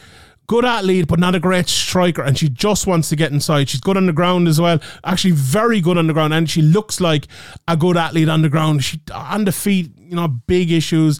good 0.47 0.65
athlete, 0.65 1.07
but 1.07 1.19
not 1.19 1.35
a 1.35 1.39
great 1.39 1.67
striker, 1.67 2.21
and 2.21 2.37
she 2.37 2.49
just 2.49 2.87
wants 2.87 3.09
to 3.09 3.15
get 3.15 3.31
inside. 3.31 3.69
She's 3.69 3.81
good 3.81 3.97
on 3.97 4.05
the 4.05 4.13
ground 4.13 4.47
as 4.47 4.59
well. 4.59 4.79
Actually, 5.03 5.31
very 5.31 5.81
good 5.81 5.97
on 5.97 6.07
the 6.07 6.13
ground, 6.13 6.33
and 6.33 6.49
she 6.49 6.61
looks 6.61 7.01
like 7.01 7.27
a 7.67 7.75
good 7.77 7.97
athlete 7.97 8.29
on 8.29 8.41
the 8.41 8.49
ground. 8.49 8.83
She 8.83 8.99
on 9.13 9.45
the 9.45 9.51
feet, 9.51 9.91
you 10.15 10.21
know, 10.21 10.27
big 10.27 10.71
issues 10.71 11.19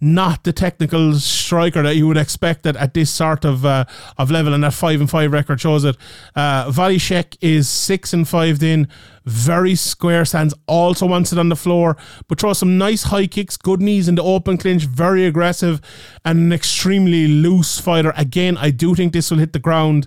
not 0.00 0.44
the 0.44 0.52
technical 0.52 1.14
striker 1.14 1.82
that 1.82 1.96
you 1.96 2.06
would 2.06 2.18
expect 2.18 2.66
at, 2.66 2.76
at 2.76 2.92
this 2.92 3.10
sort 3.10 3.44
of 3.44 3.64
uh, 3.64 3.84
of 4.18 4.30
level, 4.30 4.52
and 4.52 4.62
that 4.62 4.74
five 4.74 5.00
and 5.00 5.08
five 5.08 5.32
record 5.32 5.60
shows 5.60 5.84
it. 5.84 5.96
Uh, 6.34 6.70
Waliczek 6.70 7.36
is 7.40 7.68
six 7.68 8.12
and 8.12 8.28
five 8.28 8.62
in, 8.62 8.88
very 9.24 9.74
square 9.74 10.24
stands, 10.24 10.54
also 10.66 11.06
wants 11.06 11.32
it 11.32 11.38
on 11.38 11.48
the 11.48 11.56
floor, 11.56 11.96
but 12.28 12.38
throws 12.38 12.58
some 12.58 12.76
nice 12.76 13.04
high 13.04 13.26
kicks, 13.26 13.56
good 13.56 13.80
knees 13.80 14.08
in 14.08 14.16
the 14.16 14.22
open 14.22 14.58
clinch, 14.58 14.84
very 14.84 15.24
aggressive, 15.24 15.80
and 16.24 16.38
an 16.38 16.52
extremely 16.52 17.26
loose 17.26 17.80
fighter. 17.80 18.12
Again, 18.16 18.58
I 18.58 18.70
do 18.70 18.94
think 18.94 19.12
this 19.12 19.30
will 19.30 19.38
hit 19.38 19.54
the 19.54 19.58
ground, 19.58 20.06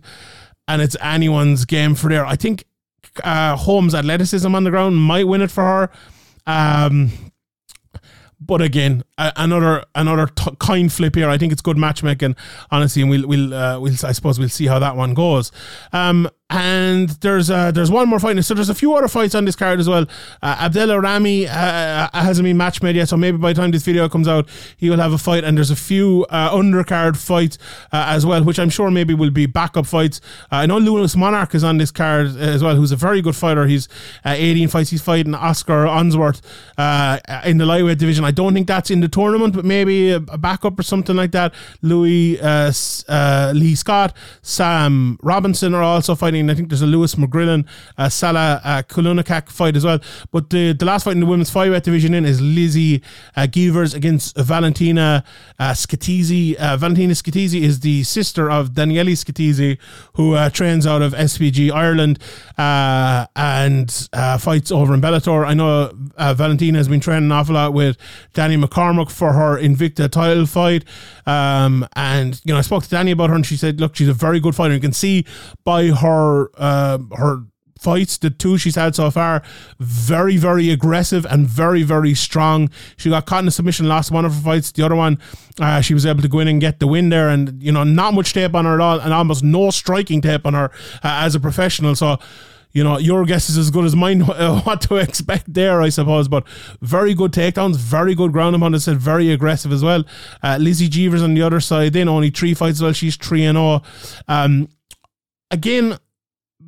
and 0.68 0.82
it's 0.82 0.96
anyone's 1.02 1.66
game 1.66 1.96
for 1.96 2.10
there. 2.10 2.26
I 2.26 2.36
think 2.36 2.66
uh, 3.24 3.56
Holm's 3.56 3.96
athleticism 3.96 4.54
on 4.54 4.64
the 4.64 4.70
ground 4.70 4.98
might 4.98 5.28
win 5.28 5.42
it 5.42 5.50
for 5.50 5.64
her. 5.64 5.90
Um, 6.46 7.29
but 8.42 8.62
again, 8.62 9.04
another 9.18 9.84
another 9.96 10.28
t- 10.28 10.56
kind 10.60 10.92
flip 10.92 11.16
here. 11.16 11.30
I 11.30 11.38
think 11.38 11.52
it's 11.52 11.62
good 11.62 11.78
matchmaking, 11.78 12.36
honestly, 12.72 13.02
and 13.02 13.12
we'll 13.12 13.28
we'll 13.28 13.54
uh, 13.54 13.80
we'll 13.80 13.94
I 14.04 14.12
suppose 14.12 14.40
we'll 14.40 14.50
see 14.50 14.68
how 14.68 14.80
that 14.80 14.96
one 14.96 15.14
goes. 15.14 15.52
Um, 15.92 16.30
and 16.50 17.10
there's 17.22 17.52
uh, 17.52 17.72
there's 17.72 17.92
one 17.92 18.10
more 18.10 18.20
fight. 18.20 18.44
So 18.44 18.54
there's 18.54 18.70
a 18.70 18.76
few 18.76 18.96
other 18.96 19.08
fights 19.08 19.36
on 19.36 19.46
this 19.46 19.56
card 19.56 19.80
as 19.80 19.88
well. 19.88 20.08
Uh, 20.42 20.70
Rami 20.74 21.48
uh, 21.48 21.52
uh, 21.52 22.10
hasn't 22.14 22.44
been 22.44 22.58
match 22.58 22.82
made 22.82 22.96
yet, 22.96 23.08
so 23.10 23.18
maybe 23.18 23.38
by 23.38 23.54
the 23.54 23.62
time 23.62 23.72
this 23.72 23.84
video 23.84 24.10
comes 24.10 24.28
out, 24.28 24.50
he 24.78 24.90
will 24.90 24.98
have 24.98 25.14
a 25.14 25.18
fight. 25.18 25.44
And 25.44 25.58
there's 25.58 25.70
a 25.70 25.76
few 25.76 26.26
uh, 26.30 26.52
undercard 26.52 27.18
fights 27.18 27.58
uh, 27.92 28.06
as 28.08 28.26
well, 28.26 28.44
which 28.44 28.58
I'm 28.58 28.70
sure 28.70 28.90
maybe 28.90 29.14
will 29.14 29.30
be 29.30 29.46
backup 29.46 29.86
fights. 29.86 30.22
Uh, 30.52 30.58
I 30.58 30.66
know 30.66 30.80
Lewis 30.80 31.16
Monarch 31.16 31.54
is 31.54 31.64
on 31.64 31.78
this 31.78 31.92
card 31.92 32.36
as 32.38 32.64
well, 32.64 32.76
who's 32.76 32.92
a 32.92 32.96
very 32.96 33.22
good 33.22 33.36
fighter. 33.36 33.68
He's 33.68 33.88
18 34.26 34.70
fights. 34.70 34.90
He's 34.90 35.04
fighting 35.04 35.36
Oscar 35.36 35.86
Onsworth 35.86 36.42
in 37.46 37.58
the 37.60 37.66
lightweight 37.66 38.00
division. 38.00 38.26
I 38.26 38.32
don't 38.32 38.54
think 38.54 38.68
that's 38.68 38.90
in 38.90 39.02
the 39.02 39.08
tournament, 39.08 39.54
but 39.54 39.66
maybe 39.66 40.12
a, 40.12 40.18
a 40.18 40.38
backup 40.38 40.80
or 40.80 40.84
something 40.84 41.16
like 41.16 41.32
that. 41.32 41.54
Louis 41.84 42.40
Lee 42.42 43.76
Scott, 43.76 44.16
Sam 44.42 45.20
Robinson 45.22 45.76
are 45.76 45.84
also 45.84 46.16
fighting. 46.16 46.39
I 46.48 46.54
think 46.54 46.70
there's 46.70 46.84
a 46.84 46.88
Lewis 46.88 47.16
McGrillen, 47.16 47.66
uh, 47.98 48.10
Salah 48.10 48.62
uh, 48.64 48.84
Kulunikak 48.84 49.50
fight 49.50 49.76
as 49.76 49.84
well. 49.84 50.00
But 50.32 50.52
the, 50.52 50.74
the 50.74 50.86
last 50.86 51.06
fight 51.06 51.14
in 51.14 51.22
the 51.22 51.26
women's 51.26 51.50
flyweight 51.50 51.82
division 51.82 52.14
in 52.14 52.24
is 52.24 52.40
Lizzy 52.40 53.02
uh, 53.36 53.48
Gevers 53.48 53.96
against 53.96 54.38
Valentina 54.38 55.24
uh, 55.58 55.72
Scatizzi. 55.72 56.56
Uh, 56.56 56.78
Valentina 56.78 57.14
Scatizzi 57.14 57.62
is 57.62 57.80
the 57.80 58.04
sister 58.04 58.52
of 58.52 58.76
Daniele 58.76 59.16
Scatizzi, 59.16 59.80
who 60.14 60.36
uh, 60.36 60.50
trains 60.50 60.86
out 60.86 61.02
of 61.02 61.14
SBG 61.14 61.72
Ireland 61.72 62.20
uh, 62.58 63.26
and 63.36 64.10
uh, 64.14 64.38
fights 64.38 64.72
over 64.72 64.94
in 64.94 65.02
Bellator. 65.02 65.46
I 65.46 65.54
know 65.54 65.92
uh, 66.18 66.34
Valentina 66.34 66.78
has 66.78 66.88
been 66.88 67.00
training 67.00 67.26
an 67.26 67.32
awful 67.32 67.56
lot 67.56 67.74
with 67.74 67.98
Danni 68.34 68.64
McCormack 68.64 69.10
for 69.10 69.34
her 69.34 69.58
Invicta 69.58 70.10
title 70.10 70.46
fight. 70.46 70.86
Um, 71.26 71.88
and, 71.96 72.40
you 72.44 72.54
know, 72.54 72.60
I 72.60 72.62
spoke 72.62 72.84
to 72.84 72.90
Danni 72.90 73.12
about 73.12 73.30
her 73.30 73.36
and 73.36 73.46
she 73.46 73.58
said, 73.58 73.80
look, 73.80 73.96
she's 73.96 74.08
a 74.08 74.14
very 74.14 74.40
good 74.40 74.56
fighter. 74.56 74.74
You 74.74 74.80
can 74.80 74.94
see 74.94 75.26
by 75.64 75.88
her, 75.88 76.29
uh, 76.58 76.98
her, 77.18 77.44
fights, 77.80 78.18
the 78.18 78.30
two 78.30 78.58
she's 78.58 78.76
had 78.76 78.94
so 78.94 79.10
far, 79.10 79.42
very, 79.80 80.38
very 80.38 80.70
aggressive 80.70 81.26
and 81.26 81.48
very, 81.48 81.82
very 81.82 82.14
strong. 82.14 82.70
She 82.98 83.10
got 83.10 83.26
caught 83.26 83.44
in 83.44 83.48
a 83.48 83.52
submission, 83.52 83.88
lost 83.88 84.12
one 84.12 84.26
of 84.26 84.34
her 84.36 84.42
fights. 84.42 84.72
The 84.72 84.86
other 84.86 84.96
one, 84.96 85.18
uh, 85.60 85.82
she 85.82 85.94
was 85.94 86.06
able 86.06 86.22
to 86.22 86.28
go 86.28 86.40
in 86.40 86.48
and 86.48 86.62
get 86.62 86.80
the 86.80 86.88
win 86.88 87.10
there, 87.10 87.30
and 87.30 87.62
you 87.64 87.72
know, 87.72 87.84
not 87.84 88.14
much 88.14 88.34
tape 88.34 88.54
on 88.54 88.66
her 88.66 88.76
at 88.76 88.82
all, 88.82 89.00
and 89.00 89.14
almost 89.14 89.44
no 89.44 89.72
striking 89.72 90.22
tape 90.22 90.46
on 90.46 90.54
her 90.54 90.66
uh, 91.04 91.24
as 91.24 91.36
a 91.36 91.40
professional. 91.40 91.96
So. 91.96 92.18
You 92.72 92.84
know, 92.84 93.00
your 93.00 93.26
guess 93.26 93.50
is 93.50 93.58
as 93.58 93.72
good 93.72 93.84
as 93.86 93.96
mine. 93.96 94.22
uh, 94.22 94.60
What 94.64 94.82
to 94.82 94.98
expect 94.98 95.52
there, 95.52 95.82
I 95.82 95.90
suppose. 95.90 96.28
But 96.28 96.48
very 96.82 97.16
good 97.16 97.32
takedowns, 97.32 97.78
very 97.78 98.14
good 98.14 98.32
ground 98.32 98.54
and 98.54 98.62
pound. 98.62 98.80
said 98.80 98.98
very 98.98 99.32
aggressive 99.32 99.72
as 99.72 99.84
well. 99.84 100.04
Uh, 100.44 100.60
Lizzy 100.62 100.88
Gevers 100.88 101.24
on 101.24 101.34
the 101.34 101.42
other 101.42 101.60
side, 101.60 101.94
then 101.94 102.08
only 102.08 102.30
three 102.30 102.54
fights 102.54 102.78
as 102.78 102.84
well. 102.84 102.94
She's 102.94 103.16
three 103.16 103.44
and 103.44 103.56
zero. 103.56 103.82
Um, 104.28 104.70
again, 105.50 105.98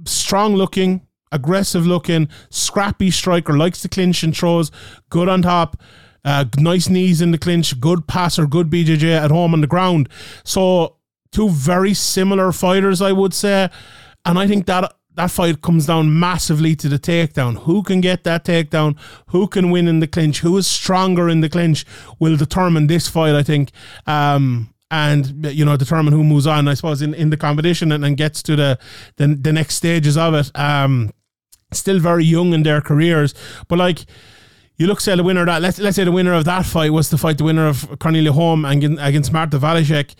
strong 0.05 0.55
looking, 0.55 1.01
aggressive 1.31 1.85
looking, 1.85 2.29
scrappy 2.49 3.11
striker, 3.11 3.57
likes 3.57 3.81
to 3.81 3.89
clinch 3.89 4.23
and 4.23 4.35
throws, 4.35 4.71
good 5.09 5.29
on 5.29 5.41
top. 5.41 5.81
Uh, 6.23 6.45
nice 6.57 6.87
knees 6.87 7.21
in 7.21 7.31
the 7.31 7.37
clinch, 7.37 7.79
good 7.79 8.07
passer, 8.07 8.45
good 8.45 8.69
BJJ 8.69 9.23
at 9.23 9.31
home 9.31 9.53
on 9.53 9.61
the 9.61 9.67
ground. 9.67 10.07
So 10.43 10.97
two 11.31 11.49
very 11.49 11.93
similar 11.93 12.51
fighters, 12.51 13.01
I 13.01 13.11
would 13.11 13.33
say, 13.33 13.69
and 14.25 14.37
I 14.37 14.47
think 14.47 14.67
that 14.67 14.93
that 15.15 15.31
fight 15.31 15.61
comes 15.61 15.87
down 15.87 16.19
massively 16.19 16.75
to 16.75 16.87
the 16.87 16.97
takedown. 16.97 17.57
Who 17.63 17.83
can 17.83 18.01
get 18.01 18.23
that 18.23 18.45
takedown? 18.45 18.97
Who 19.27 19.47
can 19.47 19.69
win 19.69 19.87
in 19.87 19.99
the 19.99 20.07
clinch? 20.07 20.39
Who 20.39 20.57
is 20.57 20.67
stronger 20.67 21.27
in 21.27 21.41
the 21.41 21.49
clinch 21.49 21.85
will 22.19 22.37
determine 22.37 22.87
this 22.87 23.07
fight, 23.09 23.35
I 23.35 23.43
think. 23.43 23.71
Um, 24.07 24.70
and 24.91 25.47
you 25.47 25.65
know 25.65 25.77
determine 25.77 26.13
who 26.13 26.23
moves 26.23 26.45
on, 26.45 26.67
I 26.67 26.75
suppose, 26.75 27.01
in, 27.01 27.13
in 27.13 27.31
the 27.31 27.37
competition 27.37 27.91
and, 27.91 28.05
and 28.05 28.15
gets 28.17 28.43
to 28.43 28.55
the, 28.55 28.77
the 29.15 29.27
the 29.27 29.53
next 29.53 29.75
stages 29.75 30.17
of 30.17 30.35
it. 30.35 30.51
Um, 30.59 31.11
still 31.71 31.99
very 31.99 32.25
young 32.25 32.53
in 32.53 32.63
their 32.63 32.81
careers, 32.81 33.33
but 33.69 33.79
like 33.79 34.05
you 34.81 34.87
look 34.87 34.99
say 34.99 35.15
the 35.15 35.23
winner 35.23 35.41
of 35.41 35.45
that 35.45 35.61
let's 35.61 35.77
let's 35.77 35.95
say 35.95 36.03
the 36.03 36.11
winner 36.11 36.33
of 36.33 36.45
that 36.45 36.65
fight 36.65 36.91
was 36.91 37.07
to 37.09 37.17
fight 37.17 37.37
the 37.37 37.43
winner 37.43 37.67
of 37.67 37.99
Cornelia 37.99 38.31
Holm 38.31 38.65
and 38.65 38.99
against 38.99 39.31
Marta 39.31 39.59
Waliczek. 39.59 40.15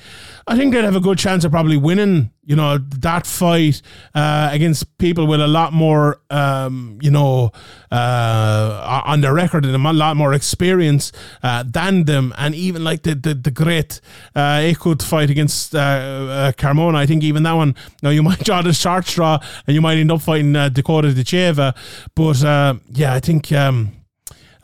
I 0.47 0.55
think 0.55 0.73
they'd 0.73 0.83
have 0.83 0.95
a 0.95 0.99
good 0.99 1.17
chance 1.17 1.43
of 1.43 1.51
probably 1.51 1.77
winning, 1.77 2.31
you 2.43 2.55
know, 2.55 2.77
that 2.77 3.25
fight 3.25 3.81
uh, 4.13 4.49
against 4.51 4.97
people 4.97 5.25
with 5.25 5.39
a 5.41 5.47
lot 5.47 5.71
more, 5.71 6.19
um, 6.29 6.99
you 7.01 7.09
know, 7.09 7.51
uh, 7.91 9.01
on 9.05 9.21
their 9.21 9.33
record 9.33 9.65
and 9.65 9.75
a 9.75 9.93
lot 9.93 10.17
more 10.17 10.33
experience 10.33 11.11
uh, 11.41 11.63
than 11.65 12.05
them. 12.05 12.33
And 12.37 12.53
even 12.53 12.83
like 12.83 13.01
the 13.01 13.15
the, 13.15 13.33
the 13.33 13.51
Griet 13.51 13.99
uh, 14.35 14.59
Eeckhout 14.59 15.01
fight 15.01 15.31
against 15.31 15.73
uh, 15.73 15.79
uh, 15.79 16.51
Carmona, 16.51 16.97
I 16.97 17.07
think 17.07 17.23
even 17.23 17.41
that 17.43 17.53
one, 17.53 17.75
now 18.03 18.11
you 18.11 18.21
might 18.29 18.43
draw 18.43 18.61
the 18.61 18.73
short 18.73 19.07
straw 19.07 19.39
and 19.65 19.73
you 19.73 19.81
might 19.81 19.97
end 19.97 20.11
up 20.11 20.21
fighting 20.21 20.55
uh, 20.55 20.69
Dakota 20.69 21.07
Ditcheva. 21.07 21.73
But 22.13 22.79
yeah, 22.91 23.13
I 23.15 23.19
think. 23.19 23.51
Um, 23.51 23.93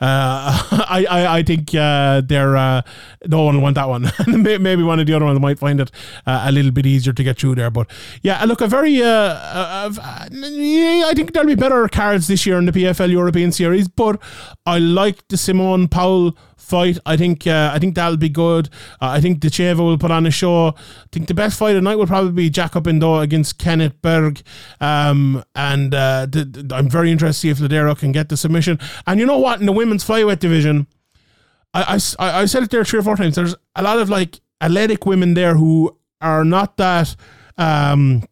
I, 0.00 1.06
I, 1.10 1.38
I 1.38 1.42
think 1.42 1.74
uh, 1.74 2.22
they're 2.24 2.56
uh, 2.56 2.82
no 3.26 3.42
one 3.42 3.56
will 3.56 3.62
want 3.62 3.74
that 3.74 3.88
one. 3.88 4.10
Maybe 4.26 4.82
one 4.82 5.00
of 5.00 5.06
the 5.06 5.14
other 5.14 5.24
ones 5.24 5.40
might 5.40 5.58
find 5.58 5.80
it 5.80 5.90
uh, 6.26 6.44
a 6.46 6.52
little 6.52 6.70
bit 6.70 6.86
easier 6.86 7.12
to 7.12 7.24
get 7.24 7.38
through 7.38 7.56
there. 7.56 7.70
But 7.70 7.90
yeah, 8.22 8.44
look, 8.44 8.60
a 8.60 8.68
very 8.68 9.02
uh, 9.02 9.08
uh, 9.08 9.92
I 10.00 11.12
think 11.14 11.32
there'll 11.32 11.48
be 11.48 11.54
better 11.54 11.88
cards 11.88 12.28
this 12.28 12.46
year 12.46 12.58
in 12.58 12.66
the 12.66 12.72
PFL 12.72 13.10
European 13.10 13.50
Series. 13.50 13.88
But 13.88 14.20
I 14.66 14.78
like 14.78 15.26
the 15.28 15.36
Simeon 15.36 15.88
Powell 15.88 16.36
fight. 16.68 16.98
I 17.06 17.16
think 17.16 17.46
uh, 17.46 17.70
I 17.72 17.78
think 17.78 17.94
that'll 17.94 18.18
be 18.18 18.28
good. 18.28 18.68
Uh, 19.00 19.08
I 19.08 19.20
think 19.20 19.40
Ditcheva 19.40 19.78
will 19.78 19.98
put 19.98 20.10
on 20.10 20.26
a 20.26 20.30
show. 20.30 20.68
I 20.68 21.08
think 21.10 21.26
the 21.26 21.34
best 21.34 21.58
fight 21.58 21.70
of 21.70 21.76
the 21.76 21.82
night 21.82 21.96
will 21.96 22.06
probably 22.06 22.32
be 22.32 22.50
Jakob 22.50 22.84
Nedoh 22.84 23.22
against 23.22 23.58
Kenneth 23.58 24.00
Bergh. 24.02 24.42
Um, 24.80 25.42
and 25.54 25.94
uh, 25.94 26.26
I'm 26.70 26.90
very 26.90 27.10
interested 27.10 27.48
to 27.48 27.56
see 27.56 27.64
if 27.64 27.70
Ladero 27.70 27.98
can 27.98 28.12
get 28.12 28.28
the 28.28 28.36
submission. 28.36 28.78
And 29.06 29.18
you 29.18 29.26
know 29.26 29.38
what? 29.38 29.60
In 29.60 29.66
the 29.66 29.72
women's 29.88 30.04
flyweight 30.04 30.38
division, 30.38 30.86
I, 31.72 32.00
I, 32.18 32.40
I 32.42 32.44
said 32.44 32.62
it 32.62 32.70
there 32.70 32.84
three 32.84 32.98
or 32.98 33.02
four 33.02 33.16
times. 33.16 33.36
There's 33.36 33.54
a 33.74 33.82
lot 33.82 33.98
of 33.98 34.10
like 34.10 34.40
athletic 34.60 35.06
women 35.06 35.34
there 35.34 35.54
who 35.54 35.96
are 36.20 36.44
not 36.44 36.76
that. 36.76 37.16
Um, 37.56 38.24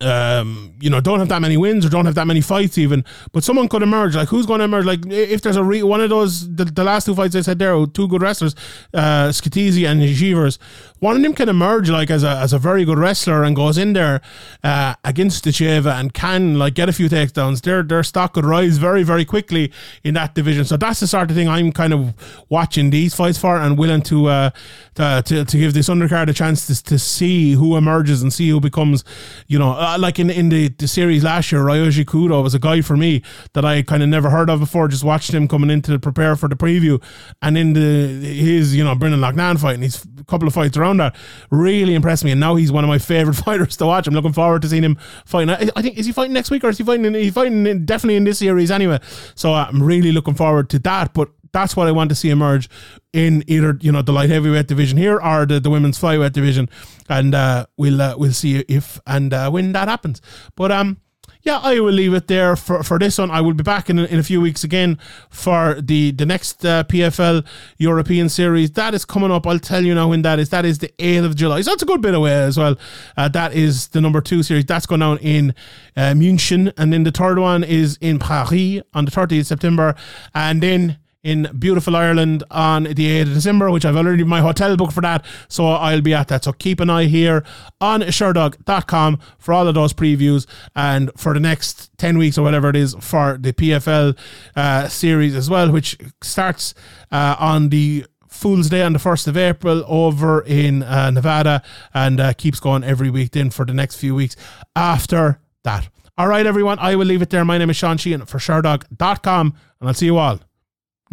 um, 0.00 0.74
you 0.80 0.90
know, 0.90 1.00
don't 1.00 1.18
have 1.18 1.28
that 1.28 1.40
many 1.40 1.56
wins 1.56 1.86
or 1.86 1.88
don't 1.88 2.04
have 2.04 2.16
that 2.16 2.26
many 2.26 2.40
fights 2.40 2.76
even, 2.78 3.04
but 3.32 3.42
someone 3.42 3.68
could 3.68 3.82
emerge. 3.82 4.14
Like, 4.14 4.28
who's 4.28 4.44
going 4.44 4.58
to 4.58 4.64
emerge? 4.64 4.84
Like, 4.84 5.06
if 5.06 5.40
there's 5.40 5.56
a 5.56 5.64
re- 5.64 5.82
one 5.82 6.00
of 6.00 6.10
those, 6.10 6.54
the, 6.54 6.64
the 6.64 6.84
last 6.84 7.06
two 7.06 7.14
fights 7.14 7.34
I 7.36 7.40
said 7.40 7.58
there, 7.58 7.86
two 7.86 8.08
good 8.08 8.20
wrestlers, 8.20 8.54
uh, 8.92 9.28
Scatizzi 9.28 9.88
and 9.88 10.02
Gevers, 10.02 10.58
one 11.04 11.16
of 11.16 11.22
them 11.22 11.34
can 11.34 11.50
emerge 11.50 11.90
like 11.90 12.10
as 12.10 12.24
a 12.24 12.30
as 12.44 12.54
a 12.54 12.58
very 12.58 12.82
good 12.86 12.98
wrestler 12.98 13.44
and 13.44 13.54
goes 13.54 13.76
in 13.76 13.92
there 13.92 14.22
uh, 14.62 14.94
against 15.04 15.44
Ditcheva 15.44 16.00
and 16.00 16.14
can 16.14 16.58
like 16.58 16.72
get 16.72 16.88
a 16.88 16.94
few 16.94 17.10
takedowns. 17.10 17.60
Their 17.60 17.82
their 17.82 18.02
stock 18.02 18.32
could 18.32 18.46
rise 18.46 18.78
very 18.78 19.02
very 19.02 19.26
quickly 19.26 19.70
in 20.02 20.14
that 20.14 20.34
division. 20.34 20.64
So 20.64 20.78
that's 20.78 21.00
the 21.00 21.06
sort 21.06 21.30
of 21.30 21.36
thing 21.36 21.46
I'm 21.46 21.72
kind 21.72 21.92
of 21.92 22.14
watching 22.48 22.88
these 22.88 23.14
fights 23.14 23.36
for 23.36 23.58
and 23.58 23.76
willing 23.76 24.00
to 24.04 24.28
uh, 24.28 24.50
to, 24.94 25.22
to, 25.26 25.44
to 25.44 25.58
give 25.58 25.74
this 25.74 25.90
undercard 25.90 26.30
a 26.30 26.32
chance 26.32 26.66
to, 26.68 26.82
to 26.84 26.98
see 26.98 27.52
who 27.52 27.76
emerges 27.76 28.22
and 28.22 28.32
see 28.32 28.48
who 28.48 28.60
becomes, 28.60 29.04
you 29.46 29.58
know, 29.58 29.72
uh, 29.72 29.98
like 29.98 30.18
in 30.18 30.30
in 30.30 30.48
the, 30.48 30.68
the 30.68 30.88
series 30.88 31.22
last 31.22 31.52
year, 31.52 31.60
Ryoji 31.60 32.06
Kudo 32.06 32.42
was 32.42 32.54
a 32.54 32.58
guy 32.58 32.80
for 32.80 32.96
me 32.96 33.22
that 33.52 33.64
I 33.64 33.82
kind 33.82 34.02
of 34.02 34.08
never 34.08 34.30
heard 34.30 34.48
of 34.48 34.60
before. 34.60 34.88
Just 34.88 35.04
watched 35.04 35.34
him 35.34 35.48
coming 35.48 35.70
in 35.70 35.82
to 35.82 35.98
prepare 35.98 36.34
for 36.34 36.48
the 36.48 36.56
preview, 36.56 37.02
and 37.42 37.58
in 37.58 37.74
the 37.74 37.80
his 38.24 38.74
you 38.74 38.82
know 38.82 38.94
Brendan 38.94 39.20
Loughnane 39.20 39.60
fight, 39.60 39.74
and 39.74 39.82
he's 39.82 40.02
a 40.18 40.24
couple 40.24 40.48
of 40.48 40.54
fights 40.54 40.78
around 40.78 40.93
that 40.98 41.16
really 41.50 41.94
impressed 41.94 42.24
me. 42.24 42.30
And 42.30 42.40
now 42.40 42.54
he's 42.54 42.72
one 42.72 42.84
of 42.84 42.88
my 42.88 42.98
favorite 42.98 43.34
fighters 43.44 43.76
to 43.78 43.86
watch. 43.86 44.06
I'm 44.06 44.14
looking 44.14 44.32
forward 44.32 44.62
to 44.62 44.68
seeing 44.68 44.82
him 44.82 44.96
fighting. 45.24 45.50
I, 45.50 45.82
think 45.82 45.98
is 45.98 46.06
he 46.06 46.12
fighting 46.12 46.32
next 46.32 46.50
week 46.50 46.64
or 46.64 46.68
is 46.70 46.78
he 46.78 46.84
fighting? 46.84 47.04
In, 47.04 47.14
he's 47.14 47.34
fighting 47.34 47.66
in, 47.66 47.84
definitely 47.84 48.16
in 48.16 48.24
this 48.24 48.38
series 48.38 48.70
anyway. 48.70 48.98
So 49.34 49.52
I'm 49.52 49.82
really 49.82 50.12
looking 50.12 50.34
forward 50.34 50.70
to 50.70 50.78
that. 50.80 51.14
But 51.14 51.30
that's 51.54 51.76
what 51.76 51.86
I 51.86 51.92
want 51.92 52.10
to 52.10 52.14
see 52.14 52.30
emerge 52.30 52.68
in 53.12 53.44
either 53.46 53.78
you 53.80 53.92
know 53.92 54.02
the 54.02 54.12
light 54.12 54.28
heavyweight 54.28 54.66
division 54.66 54.98
here 54.98 55.18
or 55.20 55.46
the, 55.46 55.60
the 55.60 55.70
women's 55.70 55.98
flyweight 55.98 56.32
division, 56.32 56.68
and 57.08 57.34
uh, 57.34 57.64
we'll 57.78 58.02
uh, 58.02 58.14
we'll 58.18 58.32
see 58.32 58.58
if 58.68 59.00
and 59.06 59.32
uh, 59.32 59.50
when 59.50 59.72
that 59.72 59.88
happens. 59.88 60.20
But 60.56 60.72
um, 60.72 60.98
yeah, 61.44 61.58
I 61.58 61.78
will 61.78 61.92
leave 61.92 62.14
it 62.14 62.26
there 62.26 62.56
for, 62.56 62.82
for 62.82 62.98
this 62.98 63.18
one. 63.18 63.30
I 63.30 63.42
will 63.42 63.52
be 63.52 63.62
back 63.62 63.90
in, 63.90 63.98
in 63.98 64.18
a 64.18 64.22
few 64.22 64.40
weeks 64.40 64.64
again 64.64 64.98
for 65.28 65.78
the, 65.78 66.10
the 66.12 66.24
next 66.24 66.64
uh, 66.64 66.84
PFL 66.84 67.44
European 67.76 68.30
Series. 68.30 68.70
That 68.72 68.94
is 68.94 69.04
coming 69.04 69.30
up. 69.30 69.46
I'll 69.46 69.58
tell 69.58 69.84
you 69.84 69.94
now 69.94 70.08
when 70.08 70.22
that 70.22 70.38
is. 70.38 70.48
That 70.48 70.64
is 70.64 70.78
the 70.78 70.88
8th 70.98 71.26
of 71.26 71.36
July. 71.36 71.60
So 71.60 71.72
that's 71.72 71.82
a 71.82 71.86
good 71.86 72.00
bit 72.00 72.14
away 72.14 72.32
as 72.32 72.56
well. 72.56 72.76
Uh, 73.16 73.28
that 73.28 73.52
is 73.52 73.88
the 73.88 74.00
number 74.00 74.22
two 74.22 74.42
series. 74.42 74.64
That's 74.64 74.86
going 74.86 75.02
on 75.02 75.18
in 75.18 75.54
uh, 75.96 76.14
München. 76.14 76.72
And 76.78 76.90
then 76.90 77.02
the 77.02 77.10
third 77.10 77.38
one 77.38 77.62
is 77.62 77.98
in 78.00 78.18
Paris 78.18 78.80
on 78.94 79.04
the 79.04 79.10
30th 79.10 79.40
of 79.40 79.46
September. 79.46 79.94
And 80.34 80.62
then 80.62 80.98
in 81.24 81.48
beautiful 81.58 81.96
Ireland 81.96 82.44
on 82.50 82.84
the 82.84 82.94
8th 82.94 83.22
of 83.22 83.34
December, 83.34 83.70
which 83.70 83.84
I've 83.84 83.96
already 83.96 84.22
my 84.22 84.40
hotel 84.40 84.76
booked 84.76 84.92
for 84.92 85.00
that. 85.00 85.24
So 85.48 85.66
I'll 85.66 86.02
be 86.02 86.14
at 86.14 86.28
that. 86.28 86.44
So 86.44 86.52
keep 86.52 86.80
an 86.80 86.90
eye 86.90 87.06
here 87.06 87.44
on 87.80 88.02
sherdog.com 88.02 89.18
for 89.38 89.54
all 89.54 89.66
of 89.66 89.74
those 89.74 89.92
previews 89.92 90.46
and 90.76 91.10
for 91.16 91.34
the 91.34 91.40
next 91.40 91.90
10 91.98 92.18
weeks 92.18 92.38
or 92.38 92.42
whatever 92.42 92.68
it 92.68 92.76
is 92.76 92.94
for 93.00 93.38
the 93.40 93.52
PFL 93.52 94.16
uh, 94.54 94.88
series 94.88 95.34
as 95.34 95.48
well, 95.48 95.72
which 95.72 95.98
starts 96.22 96.74
uh, 97.10 97.36
on 97.38 97.70
the 97.70 98.04
Fool's 98.28 98.68
Day 98.68 98.82
on 98.82 98.92
the 98.92 98.98
1st 98.98 99.28
of 99.28 99.36
April 99.36 99.84
over 99.86 100.42
in 100.42 100.82
uh, 100.82 101.10
Nevada 101.10 101.62
and 101.94 102.20
uh, 102.20 102.32
keeps 102.34 102.60
going 102.60 102.84
every 102.84 103.08
week 103.08 103.30
then 103.30 103.48
for 103.48 103.64
the 103.64 103.72
next 103.72 103.96
few 103.96 104.14
weeks 104.14 104.36
after 104.76 105.40
that. 105.62 105.88
All 106.18 106.28
right, 106.28 106.46
everyone, 106.46 106.78
I 106.78 106.96
will 106.96 107.06
leave 107.06 107.22
it 107.22 107.30
there. 107.30 107.44
My 107.44 107.58
name 107.58 107.70
is 107.70 107.76
Sean 107.76 107.96
Sheehan 107.96 108.26
for 108.26 108.38
Sherdog.com 108.38 109.54
and 109.80 109.88
I'll 109.88 109.94
see 109.94 110.06
you 110.06 110.18
all 110.18 110.40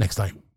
next 0.01 0.15
time. 0.15 0.41